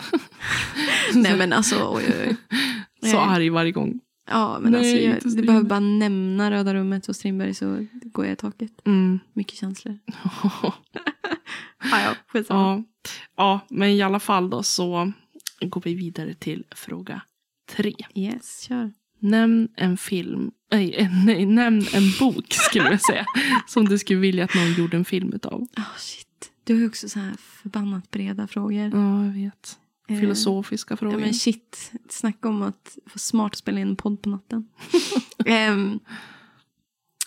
[1.14, 2.36] Nej men alltså, oj, oj,
[3.02, 3.10] oj.
[3.10, 4.00] Så arg varje gång.
[4.30, 8.24] Ja, men Nej, alltså, jag, du behöver bara nämna Röda rummet och Strindberg så går
[8.24, 8.86] jag i taket.
[8.86, 9.18] Mm.
[9.32, 9.98] Mycket känslor.
[11.90, 12.82] Ja, ja, ja.
[13.36, 15.12] ja, men i alla fall då så
[15.60, 17.22] går vi vidare till fråga
[17.76, 17.94] tre.
[18.14, 18.92] Yes, kör.
[19.22, 23.24] Nämn en film, nej, eh, nej nämn en bok skulle jag säga.
[23.66, 25.60] som du skulle vilja att någon gjorde en film utav.
[25.62, 26.26] Oh, shit.
[26.64, 28.90] Du har ju också så här förbannat breda frågor.
[28.94, 29.78] Ja, jag vet.
[30.08, 31.18] Eh, Filosofiska frågor.
[31.20, 31.92] Ja, men shit.
[32.08, 34.68] Snacka om att vara smart spela in en podd på natten.
[35.46, 35.98] Ehm,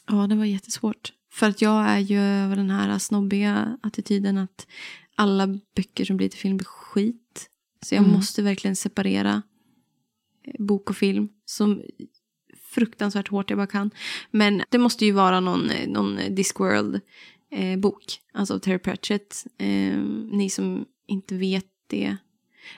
[0.07, 1.13] ja, det var jättesvårt.
[1.33, 4.67] För att jag är ju över den här snobbiga attityden att
[5.15, 7.49] alla böcker som blir till film blir skit.
[7.81, 8.15] Så jag Mm.
[8.15, 9.41] måste verkligen separera eh,
[10.59, 11.29] bok och film.
[11.45, 11.81] Som
[12.75, 13.91] fruktansvärt hårt jag bara kan.
[14.31, 17.01] Men det måste ju vara någon, eh, någon Discworld
[17.51, 17.79] eh.
[18.33, 19.45] Alltså av Terry Pratchett.
[19.57, 19.97] Eh,
[20.31, 22.17] ni som inte vet det.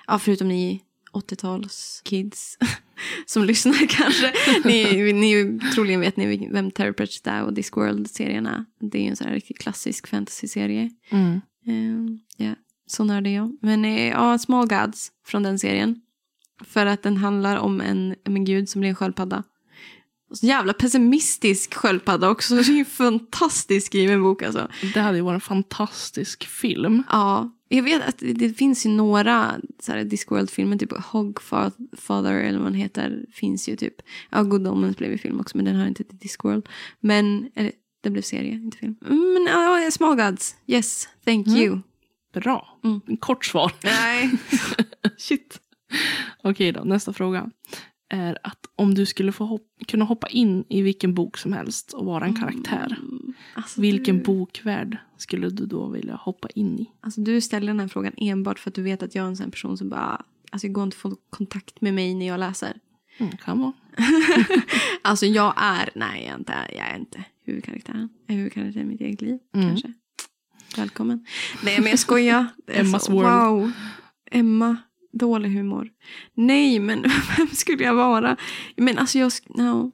[0.08, 2.58] Ja, förutom ni 80-tals kids
[3.26, 4.34] som lyssnar kanske.
[4.66, 8.66] Ni, ni, troligen vet ni vem Terry Pratchett är och Discworld-serierna.
[8.80, 10.90] Det är ju en sån här riktigt klassisk fantasy-serie.
[11.10, 11.42] Mm.
[11.66, 12.56] Eh, Ja,
[12.88, 13.58] så nördig jag.
[13.62, 16.02] Men eh, ja, Small Gods från den serien.
[16.66, 19.44] För att den handlar om en, om en gud som blir en sköldpadda.
[20.34, 22.56] Så jävla pessimistisk sköldpadda också.
[22.56, 24.68] Det är ju en fantastiskt skriven bok alltså.
[24.94, 27.04] Det hade ju varit en fantastisk film.
[27.12, 29.56] Ja, jag vet att det, det finns ju några
[30.06, 33.96] Discworld-filmer, typ Hogfather eller vad den heter, finns ju typ.
[34.30, 36.70] Ja, Good Omens blev ju film också, men den har inte till Discworld.
[37.00, 37.72] Men, eller
[38.04, 38.96] det blev serie, inte film.
[39.00, 41.60] Men ja, Small Gods, yes, thank Mm.
[41.60, 41.80] you.
[42.34, 42.80] Bra.
[42.84, 43.02] Mm.
[43.08, 43.72] En kort svar.
[43.84, 44.32] Nej.
[45.18, 45.60] Shit.
[46.50, 47.50] Okej då, nästa fråga.
[48.10, 51.94] Är att om du skulle få hopp- kunna hoppa in i vilken bok som helst
[51.94, 52.98] och vara en karaktär.
[53.02, 56.92] Mm, alltså, Vilken du, bokvärld skulle du då vilja hoppa in i?
[57.02, 59.38] Alltså du ställer den här frågan enbart för att du vet att jag är en
[59.38, 62.40] sån person som bara, alltså det går inte att få kontakt med mig när jag
[62.40, 62.74] läser.
[63.18, 63.74] Mm, kan vara.
[65.02, 68.10] Alltså jag är, nej jag är inte, jag är inte huvudkaraktären.
[68.26, 69.68] Jag är huvudkaraktären i mitt eget liv Mm.
[69.70, 69.94] kanske.
[70.78, 71.26] Välkommen.
[71.64, 72.48] Nej men jag skojar.
[72.68, 73.28] Emmas Alltså, world.
[73.62, 73.72] Wow.
[74.32, 74.78] Emma,
[75.12, 75.90] dålig humor.
[76.34, 77.02] Nej men
[77.38, 78.38] vem skulle jag vara?
[78.76, 79.92] Men alltså jag, no.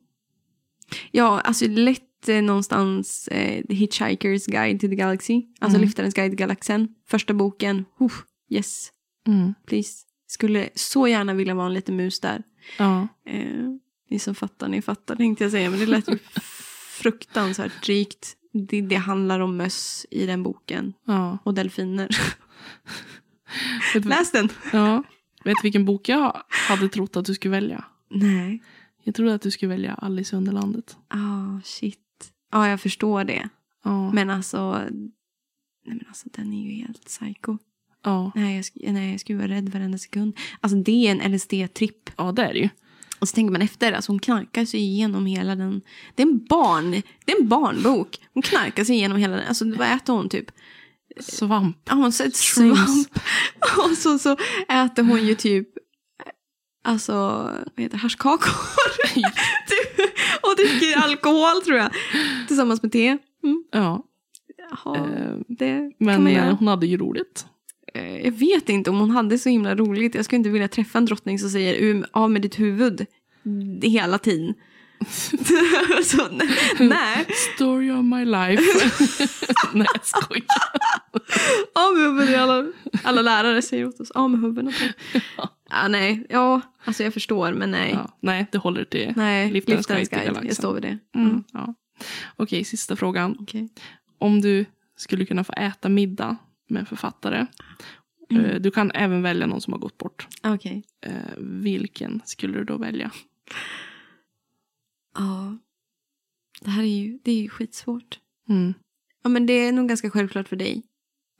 [1.12, 5.34] Ja, alltså lätt eh, någonstans eh, The Hitchhiker's Guide to the Galaxy.
[5.60, 5.82] Alltså Mm.
[5.88, 6.88] Liftarens guide till galaxen.
[7.08, 7.86] Första boken.
[8.00, 8.90] Uff, yes,
[9.28, 9.54] Mm.
[9.68, 10.06] please.
[10.28, 12.44] Skulle så gärna vilja vara en liten mus där.
[12.78, 13.08] Ja.
[13.28, 13.70] Eh,
[14.10, 15.70] ni som fattar, ni fattar tänkte jag säga.
[15.70, 16.18] Men det lät ju
[17.02, 18.34] fruktansvärt rikt.
[18.54, 20.94] Det, det handlar om möss i den boken.
[21.06, 21.38] ja.
[21.44, 22.10] Och delfiner.
[24.04, 24.50] Läs den!
[24.74, 25.04] ja.
[25.44, 27.84] Vet du vilken bok jag hade trott att du skulle välja?
[28.10, 28.64] Nej.
[29.04, 30.98] Jag trodde att du skulle välja Alice i Underlandet.
[31.08, 32.00] Ah, shit.
[32.52, 33.50] Ja, jag förstår det.
[33.84, 34.12] Ja.
[34.12, 34.72] Men alltså...
[35.86, 37.58] Nej men alltså den är ju helt psycho.
[38.04, 38.32] ja.
[38.36, 40.38] Nej jag, nej, jag skulle vara rädd varenda sekund.
[40.62, 42.10] Alltså det är en LSD-tripp.
[42.18, 42.70] ja, det är det ju.
[43.20, 45.82] Och så tänker man efter, alltså hon knarkar sig igenom hela den.
[46.16, 46.92] Det är en barn,
[47.26, 48.20] det är en barnbok.
[48.34, 49.48] Hon knarkar sig igenom hela den.
[49.48, 50.52] Alltså vad äter hon typ?
[51.20, 51.78] Svamp.
[51.86, 53.08] Ja, hon sätter svamp.
[53.78, 54.38] Och så, så
[54.70, 55.68] äter hon ju typ,
[56.84, 57.14] alltså,
[57.76, 58.52] vad heter haschkakor.
[60.42, 61.92] Och dricker alkohol tror jag.
[62.48, 63.08] Tillsammans med te.
[63.44, 63.64] Mm.
[63.72, 64.04] Ja,
[64.70, 67.46] Jaha, eh, det men eh, hon hade ju roligt.
[67.94, 70.16] Eh, Jag vet inte om hon hade så himla roligt.
[70.16, 73.06] Jag skulle inte vilja träffa en drottning som säger "Um, av med ditt huvud
[73.82, 74.54] hela tiden.
[76.04, 76.50] Så, nej.
[76.80, 77.26] nej.
[77.56, 78.64] Story of my life.
[79.74, 80.46] Nej, jag skojar.
[81.76, 82.36] Av med.
[82.36, 82.66] Alla,
[83.04, 84.12] alla lärare säger åt oss.
[84.12, 84.76] Av med huvudet.
[85.70, 86.26] Ja, nej.
[86.30, 87.92] Ja, alltså jag förstår, men nej.
[87.94, 90.24] Ja, nej, det håller till Nej, Liftarens guide guide.
[90.26, 90.48] galaxen.
[90.48, 90.98] Jag står vid det.
[91.16, 91.44] Mm, Mm.
[91.54, 91.74] ja.
[92.36, 93.38] Okej, sista frågan.
[93.40, 93.70] Okej.
[94.20, 94.66] Om du
[94.98, 96.38] skulle kunna få äta middag
[96.70, 97.46] med en författare.
[98.32, 98.46] Mm.
[98.46, 100.28] eh, Du kan även välja någon som har gått bort.
[100.44, 100.84] Okej.
[101.06, 103.12] Eh, vilken skulle du då välja?
[105.14, 105.58] Ja.
[106.62, 108.20] Det här är ju, det är ju skitsvårt.
[108.50, 108.74] Mm.
[109.24, 110.84] Ja, men det är nog ganska självklart för dig.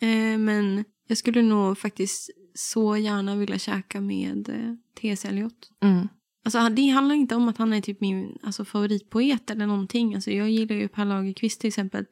[0.02, 5.26] Eh, men jag skulle nog faktiskt så gärna vilja käka med eh, T.S.
[5.26, 5.72] Eliot.
[5.82, 6.08] Mm.
[6.46, 10.16] Alltså, det handlar inte om att han är typ min alltså, favoritpoet eller någonting.
[10.16, 12.06] Alltså, jag gillar ju Per Lagerkvist till exempel.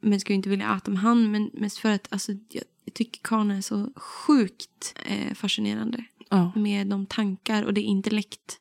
[0.00, 1.30] Men skulle inte vilja äta med han.
[1.30, 6.04] Men mest för att alltså, jag, jag tycker karln är så sjukt eh, fascinerande.
[6.30, 6.52] Ja.
[6.56, 8.58] Med de tankar och det intellekt.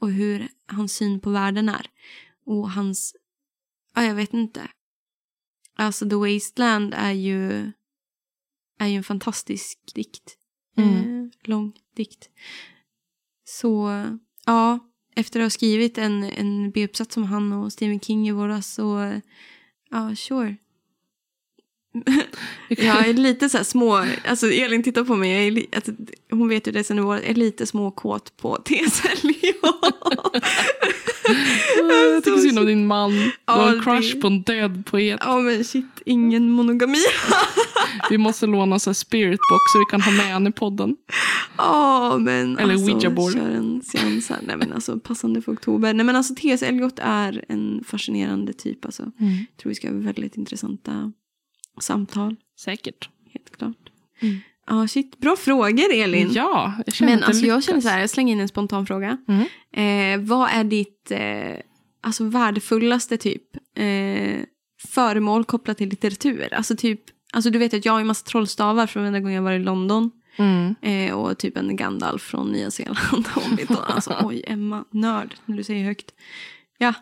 [0.00, 1.86] Och hur hans syn på världen är.
[2.46, 3.16] Och hans...
[3.94, 4.68] Ja, jag vet inte.
[5.74, 7.72] Alltså The Wasteland är ju,
[8.78, 10.36] är ju en fantastisk dikt.
[10.76, 10.94] Mm.
[10.96, 12.30] Eh, lång dikt.
[13.44, 13.90] Så
[14.46, 14.78] ja,
[15.14, 19.20] efter att ha skrivit en, en B-uppsats som han och Stephen King i våras så
[19.90, 20.56] ja, sure.
[22.68, 25.92] Jag är lite så här små, alltså Elin tittar på mig, jag är alltså,
[26.30, 29.02] hon vet ju det sen i våras, är lite småkåt på T.S.
[29.04, 29.94] Eliot.
[31.78, 33.10] Jag tycker synd om din man.
[33.10, 35.20] Du har en crush på en död poet.
[35.24, 36.98] Ja men shit, ingen monogami.
[38.10, 40.96] Vi måste låna så spiritbox så vi kan ha med henne i podden.
[41.56, 43.32] Ja, men Eller alltså, Ouija board.
[43.32, 44.38] kör en seans här.
[44.42, 45.94] Nej, men alltså passande för oktober.
[45.94, 46.62] Nej, men alltså T.S.
[46.62, 48.84] Eliot är en fascinerande typ.
[48.84, 49.02] Alltså.
[49.18, 51.12] Jag tror vi ska ha väldigt intressanta
[51.82, 53.08] samtal, Säkert.
[53.32, 53.76] helt klart.
[54.20, 54.40] Mm.
[54.66, 55.18] Ja, shit.
[55.18, 56.32] Bra frågor, Elin.
[56.32, 59.18] Ja, jag känner men alltså, jag känner så här, jag slänger in en spontan fråga.
[59.28, 59.46] Mm.
[59.72, 61.56] Eh, vad är ditt eh,
[62.00, 63.42] alltså, värdefullaste typ
[63.76, 64.40] eh,
[64.88, 66.54] föremål kopplat till litteratur?
[66.54, 67.00] Alltså typ,
[67.32, 69.58] alltså du vet att jag har en massa trollstavar från varenda gång jag var i
[69.58, 70.10] London.
[70.36, 70.74] Mm.
[70.82, 73.28] Eh, och typ en Gandalf från Nya Zeeland.
[73.86, 76.14] Alltså, oj, Emma, nörd när du säger högt.
[76.78, 76.94] Ja,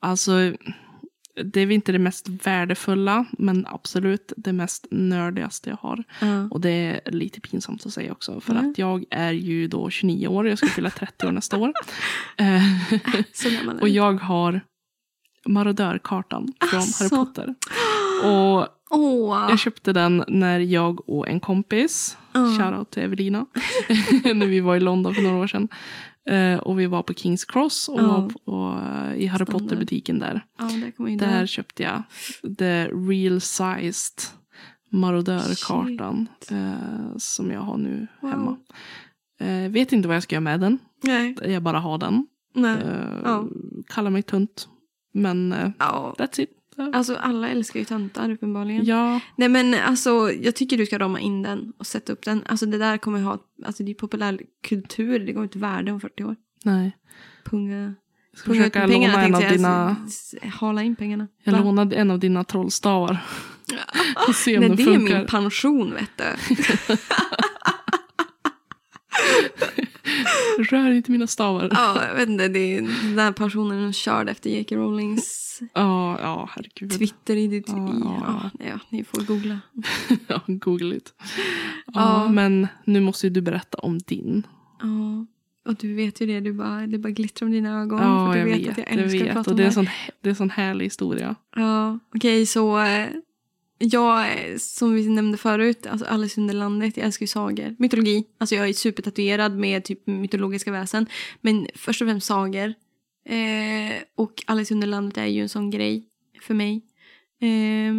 [0.00, 0.32] Alltså,
[1.44, 6.04] det är väl inte det mest värdefulla, men absolut det mest nördigaste jag har.
[6.20, 6.48] ja.
[6.50, 8.70] Och det är lite pinsamt att säga också, för Mm.
[8.70, 11.72] att jag är ju då 29 år, jag ska fylla 30 år nästa år.
[12.36, 12.62] Eh,
[13.80, 14.60] och jag har
[15.46, 17.04] marodörkartan från Asså.
[17.04, 17.54] Harry Potter.
[18.24, 22.40] Och Åh, jag köpte den när jag och en kompis, Ja.
[22.58, 23.46] shoutout till Evelina,
[24.34, 25.68] när vi var i London för några år sedan.
[26.28, 28.80] Eh, och vi var på Kings Cross och var på,
[29.16, 29.44] i Harry.
[29.46, 30.44] Potter-butiken där.
[30.58, 30.70] ja,
[31.18, 32.02] där köpte jag
[32.58, 34.20] the real sized
[34.90, 38.30] marodörkartan eh, som jag har nu Wow.
[38.30, 38.56] hemma.
[39.40, 40.78] Eh, vet inte vad jag ska göra med den.
[41.02, 42.26] Nej, Jag bara har den.
[42.56, 43.48] Eh, Ja.
[43.88, 44.68] Kallar mig tunt.
[45.12, 45.70] Men eh,
[46.18, 46.50] that's it.
[46.78, 48.84] Eh, Alltså alla älskar ju töntar uppenbarligen.
[48.84, 52.42] Ja, Nej men alltså jag tycker du ska rama in den och sätta upp den.
[52.46, 56.24] Alltså det där kommer ha, alltså det är populärkultur, det går inte värde om 40
[56.24, 56.36] år.
[56.64, 56.96] nej.
[57.44, 57.94] Punga,
[58.30, 59.52] Jag ska punga försöka med pengarna låna en av jag.
[59.52, 59.96] dina...
[60.54, 61.28] Hala in pengarna.
[61.44, 61.58] Jag Va?
[61.62, 63.18] lånade en av dina trollstavar.
[64.28, 65.18] Och se om Nej, den det är funkar.
[65.18, 66.54] min pension vet du.
[70.58, 71.68] Rör inte mina stavar.
[71.72, 74.76] Ja, Ja, jag vet inte, det är den där pensionen körd efter J.K.
[74.76, 75.44] Rowlings
[75.74, 76.90] ja, herregud.
[76.98, 77.62] Twitter i.
[77.66, 78.50] Ja, ja.
[78.58, 79.60] ja, ja, ni får googla.
[80.26, 81.14] ja, google it.
[81.86, 82.28] Ja, Ja.
[82.28, 84.46] men nu måste ju du berätta om din.
[84.80, 85.26] Ja,
[85.70, 87.98] och du vet ju det, du bara, det bara glittrar om dina ögon.
[88.02, 88.70] Ja, för du jag vet, vet.
[88.70, 89.32] att jag Jag älskar att vet.
[89.34, 89.84] prata Och det är sån,
[90.20, 91.34] det är en sån härlig historia.
[91.56, 93.06] Ja, okej så eh,
[93.78, 94.26] jag,
[94.60, 97.76] som vi nämnde förut, alltså Alice i Underlandet, jag älskar ju sagor.
[97.78, 101.06] Mytologi, alltså jag är supertatuerad med typ mytologiska väsen.
[101.40, 102.74] Men först och främst sagor.
[103.24, 106.08] Eh, och Alice i Underlandet är ju en sån grej
[106.40, 106.82] för mig.
[107.40, 107.94] Eh,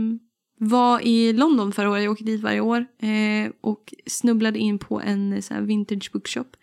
[0.60, 2.86] var i London förra året, jag åker dit varje år.
[3.00, 6.58] Eh, och snubblade in på en eh, så här vintage bookshop.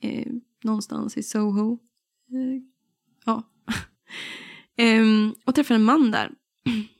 [0.00, 0.26] Eh,
[0.62, 1.78] någonstans i Soho.
[2.30, 2.62] Eh,
[3.24, 3.42] ja.
[4.76, 6.30] Ehm, och träffade en man där.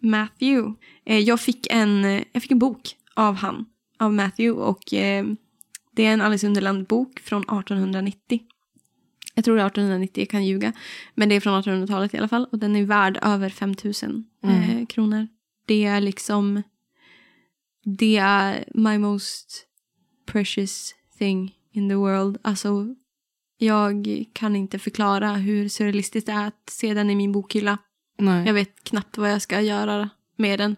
[0.00, 0.78] Matthew.
[1.04, 3.66] Eh, jag, fick en, eh, jag fick en bok av han,
[3.98, 4.62] av Matthew.
[4.62, 5.26] Och eh,
[5.92, 8.40] det är en Alice i Underlandet-bok från 1890.
[9.34, 10.72] Jag tror det är 1890, jag kan ljuga.
[11.14, 12.46] Men det är från 1800-talet i alla fall.
[12.52, 14.60] Och den är värd över 5000 Mm.
[14.78, 15.28] eh, kronor.
[15.66, 16.62] Det är liksom...
[17.84, 19.66] Det är my most
[20.26, 22.38] precious thing in the world.
[22.42, 22.94] Alltså,
[23.58, 27.78] jag kan inte förklara hur surrealistiskt det är att se den i min bokhylla.
[28.20, 28.46] Nej.
[28.46, 30.76] Jag vet knappt vad jag ska göra med den.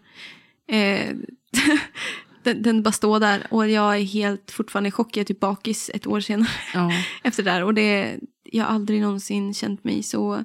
[0.68, 1.16] Eh,
[2.42, 5.16] den, den bara står där och jag är helt fortfarande i chock.
[5.16, 6.90] Jag är typ bakis ett år senare Ja.
[7.24, 7.64] efter det där.
[7.64, 10.44] Och det, jag har aldrig någonsin känt mig så...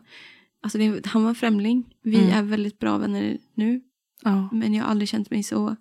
[0.63, 1.85] Alltså det, han var främling.
[2.03, 2.29] Vi Mm.
[2.37, 3.81] är väldigt bra vänner nu.
[4.23, 4.49] ja.
[4.51, 5.75] Men jag har aldrig känt mig så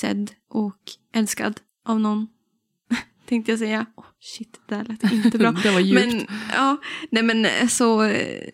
[0.00, 0.78] sedd och
[1.14, 2.26] älskad av någon.
[3.28, 3.86] Tänkte jag säga.
[3.96, 5.52] Oh, shit, det där lät inte bra.
[5.52, 6.06] det var djupt.
[6.12, 6.76] Men, ja,
[7.10, 8.48] nej men eh, så eh,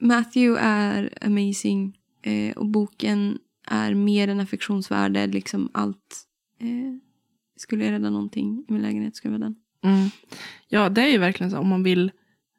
[0.00, 5.26] Matthew är amazing eh, och boken är mer än affektionsvärde.
[5.26, 6.26] Liksom allt.
[6.58, 6.94] Eh,
[7.56, 9.48] skulle jag rädda någonting i min lägenhet skulle det vara
[9.82, 9.92] den.
[9.98, 10.08] Mm.
[10.68, 11.58] Ja, det är ju verkligen så.
[11.58, 12.12] Om man vill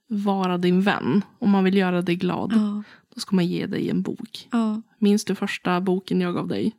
[0.08, 3.90] vara din vän, om man vill göra dig glad, Ja, då ska man ge dig
[3.90, 4.48] en bok.
[4.52, 4.82] ja.
[5.00, 6.76] Minns du första boken jag gav dig?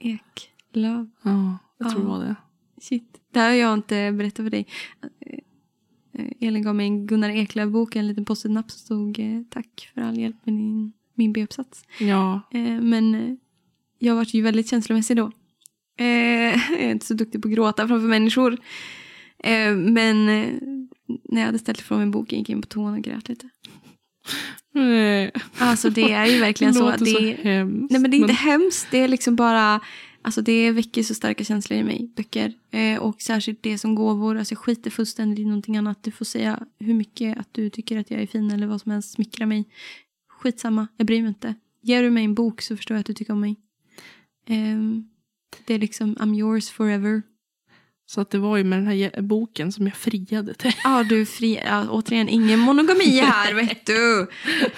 [0.00, 1.10] Eklöv.
[1.22, 2.08] Ja, jag tror Ja.
[2.08, 2.34] det var det.
[2.80, 4.66] Shit, det här har jag inte berättat för dig.
[6.20, 10.00] Eh, Elin gav mig en Gunnar Eklöf-bok, en liten post-it-napp som stod eh, tack för
[10.00, 11.84] all hjälp med din, min B-uppsats.
[12.00, 13.38] Ja, Eh, men
[13.98, 15.32] jag var ju väldigt känslomässig då.
[15.96, 18.56] Jag är inte så duktig på att gråta framför människor.
[19.76, 20.26] Men
[21.24, 23.48] när jag hade ställt ifrån mig boken gick jag in på toan och grät lite.
[24.74, 25.30] Nej.
[25.58, 26.80] Alltså det är ju verkligen så.
[26.90, 27.10] låter Det,
[27.42, 27.90] så hemskt.
[27.90, 28.88] nej men det är inte hemskt.
[28.90, 29.80] Det är liksom bara.
[30.22, 32.52] Alltså det väcker så starka känslor i mig, böcker.
[32.70, 34.36] Eh, och särskilt det som gåvor.
[34.38, 36.02] Alltså jag skiter fullständigt i någonting annat.
[36.02, 38.92] Du får säga hur mycket att du tycker att jag är fin eller vad som
[38.92, 39.12] helst.
[39.12, 39.64] Smickra mig.
[40.28, 41.54] Skitsamma, jag bryr mig inte.
[41.82, 43.56] Ger du mig en bok så förstår jag att du tycker om mig.
[44.46, 45.08] Ehm,
[45.64, 47.22] det är liksom I'm yours forever.
[48.06, 50.72] Så att det var ju med den här boken som jag friade till.
[50.84, 51.60] Ja, du är fri.
[51.64, 54.30] Ja, återigen, ingen monogami här, vet du.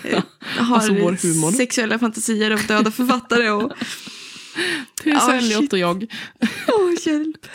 [0.57, 3.73] Jag har Alltså, sexuella fantasier av döda författare och...
[5.05, 5.73] Ja, Elliot shit.
[5.73, 6.07] och jag.
[6.69, 7.47] Åh, hjälp.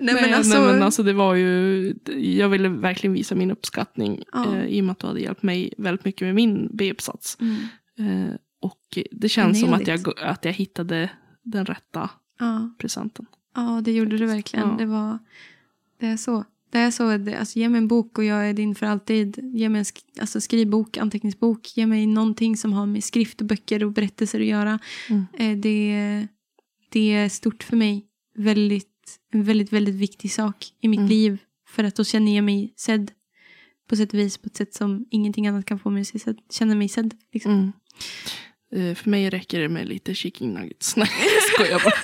[0.00, 0.58] Nej, men alltså...
[0.60, 4.56] nej, men alltså det var ju, jag ville verkligen visa min uppskattning Ja.
[4.56, 7.38] eh, i och med att du hade hjälpt mig väldigt mycket med min B-uppsats.
[7.40, 7.56] Mm.
[7.98, 11.10] Eh, och det känns som att jag, att jag hittade
[11.42, 13.26] den rätta Ja, presenten.
[13.54, 14.76] ja, det gjorde du verkligen.
[14.76, 15.18] Det var...
[16.00, 16.44] Det är så.
[16.70, 17.16] Det är så.
[17.16, 19.38] Det, alltså, ge mig en bok och jag är din för alltid.
[19.54, 21.76] Ge mig en sk alltså, skrivbok, anteckningsbok.
[21.76, 24.78] Ge mig någonting som har med skrift och böcker och berättelser att göra.
[25.10, 25.26] Mm.
[25.38, 26.28] Eh, det,
[26.96, 28.04] det är stort för mig.
[28.38, 31.08] Väldigt, en väldigt, väldigt viktig sak i mitt Mm.
[31.08, 31.38] liv.
[31.68, 33.10] För att då känner jag mig sedd.
[33.88, 34.38] På sätt och vis.
[34.38, 37.14] På ett sätt som ingenting annat kan få mig att känna mig sedd.
[37.32, 37.52] Liksom.
[38.72, 38.90] Mm.
[38.90, 40.96] Eh, för mig räcker det med lite chicken nuggets.
[40.96, 41.94] Nej, jag skojar bara.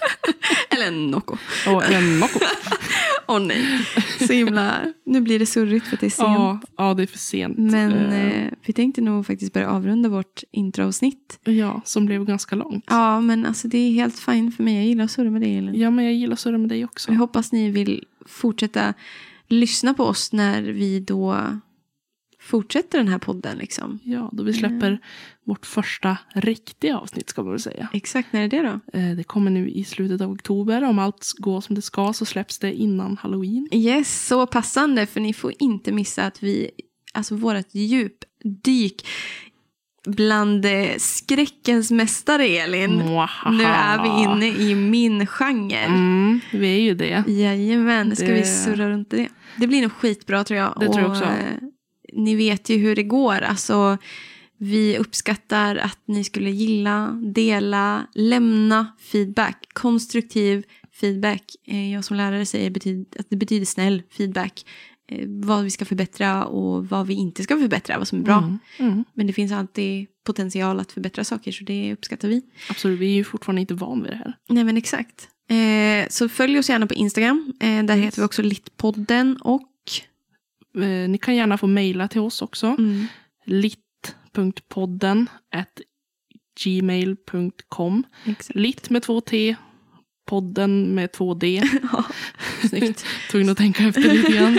[0.77, 1.37] Eller en Nocco.
[1.67, 2.39] Och en Nocco.
[3.33, 3.65] Åh nej.
[4.27, 4.93] Så himla...
[5.07, 6.29] Nu blir det surrigt för att det är sent.
[6.29, 7.59] Ja, ja, det är för sent.
[7.59, 11.39] Men Eh, eh, vi tänkte nog faktiskt börja avrunda vårt introavsnitt.
[11.45, 12.85] ja, som blev ganska långt.
[12.89, 14.75] Ja, men alltså det är helt fint för mig.
[14.75, 15.81] Jag gillar att surra med dig, Elin.
[15.81, 17.13] Ja, men jag gillar att surra med dig också.
[17.13, 18.95] Jag hoppas ni vill fortsätta
[19.49, 21.37] lyssna på oss när vi då
[22.43, 23.59] fortsätter den här podden.
[23.59, 23.99] Liksom.
[24.05, 24.99] Ja, då vi släpper
[25.47, 27.89] vårt första riktiga avsnitt ska man väl säga.
[27.93, 28.99] Exakt, när är det då?
[28.99, 30.85] Eh, Det kommer nu i slutet av oktober.
[30.85, 33.69] Om allt går som det ska så släpps det innan halloween.
[33.73, 36.71] Yes, så passande för ni får inte missa att vi,
[37.15, 39.07] alltså vårt djupdyk
[40.07, 42.91] bland eh, skräckens mästare Elin.
[42.95, 43.51] Mwahaha.
[43.51, 45.77] Nu är vi inne i min genre.
[45.85, 47.25] Mm, vi är ju det.
[47.29, 49.29] Jajamän, nu ska Det- vi surra runt det.
[49.57, 50.77] Det blir nog skitbra tror jag.
[50.81, 51.25] Det tror jag också.
[52.13, 53.35] Ni vet ju hur det går.
[53.41, 53.99] Alltså,
[54.59, 59.67] vi uppskattar att ni skulle gilla, dela, lämna feedback.
[59.73, 60.65] Konstruktiv
[61.01, 61.43] feedback.
[61.67, 62.71] Eh, Jag som lärare säger
[63.19, 64.65] att det betyder snäll feedback.
[65.13, 67.99] Eh, Vad vi ska förbättra och vad vi inte ska förbättra.
[67.99, 68.39] Vad som är bra.
[68.39, 72.43] Mm, mm, Men det finns alltid potential att förbättra saker så det uppskattar vi.
[72.71, 74.35] absolut, vi är ju fortfarande inte van vid det här.
[74.49, 75.29] Nej men exakt.
[75.51, 77.53] Eh, så följ oss gärna på Instagram.
[77.61, 79.63] Där heter vi också Littpodden och
[80.75, 82.67] Eh, Ni kan gärna få mejla till oss också.
[82.67, 83.07] mm,
[83.47, 85.81] lit.podden at
[86.65, 88.05] gmail.com.
[88.49, 89.57] Litt med två T.
[90.27, 91.63] Podden med två D.
[91.93, 92.05] ja,
[92.69, 93.05] snyggt.
[93.31, 94.59] Tvungen att tänka efter lite grann.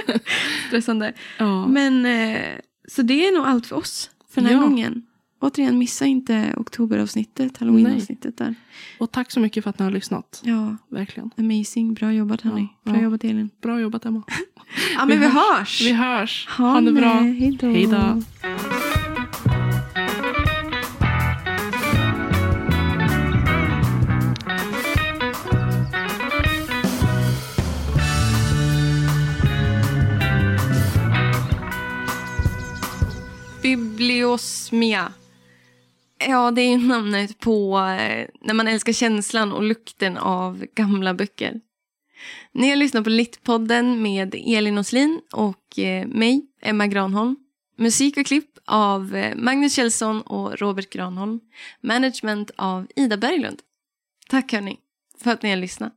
[0.68, 1.12] Stressande.
[1.38, 1.66] Ja.
[1.66, 2.42] Men eh,
[2.88, 4.62] så det är nog allt för oss för den här Ja.
[4.62, 5.02] gången.
[5.40, 8.54] Återigen, missa inte oktoberavsnittet, halloweenavsnittet där.
[8.98, 10.42] Och tack så mycket för att ni har lyssnat.
[10.44, 11.30] Ja, Verkligen.
[11.36, 11.94] amazing.
[11.94, 12.68] Bra jobbat hörni.
[12.84, 13.50] Ja, Bra jobbat Elin.
[13.62, 14.22] Bra jobbat Emma.
[14.94, 15.80] Ja men vi, Vi hörs.
[15.80, 16.46] Vi hörs.
[16.50, 17.12] Ha, Ha det bra.
[17.12, 18.22] Hej då.
[33.62, 35.12] Bibliosmia.
[36.28, 41.60] Ja, det är namnet på eh, när man älskar känslan och lukten av gamla böcker.
[42.52, 47.36] Ni har lyssnat på Littpodden med Elin Oslin och eh, mig, Emma Granholm.
[47.76, 51.40] Musik och klipp av eh, Magnus Kjellson och Robert Granholm.
[51.80, 53.62] Management av Ida Berglund.
[54.28, 54.78] Tack hörni
[55.22, 55.92] för att ni har lyssnat.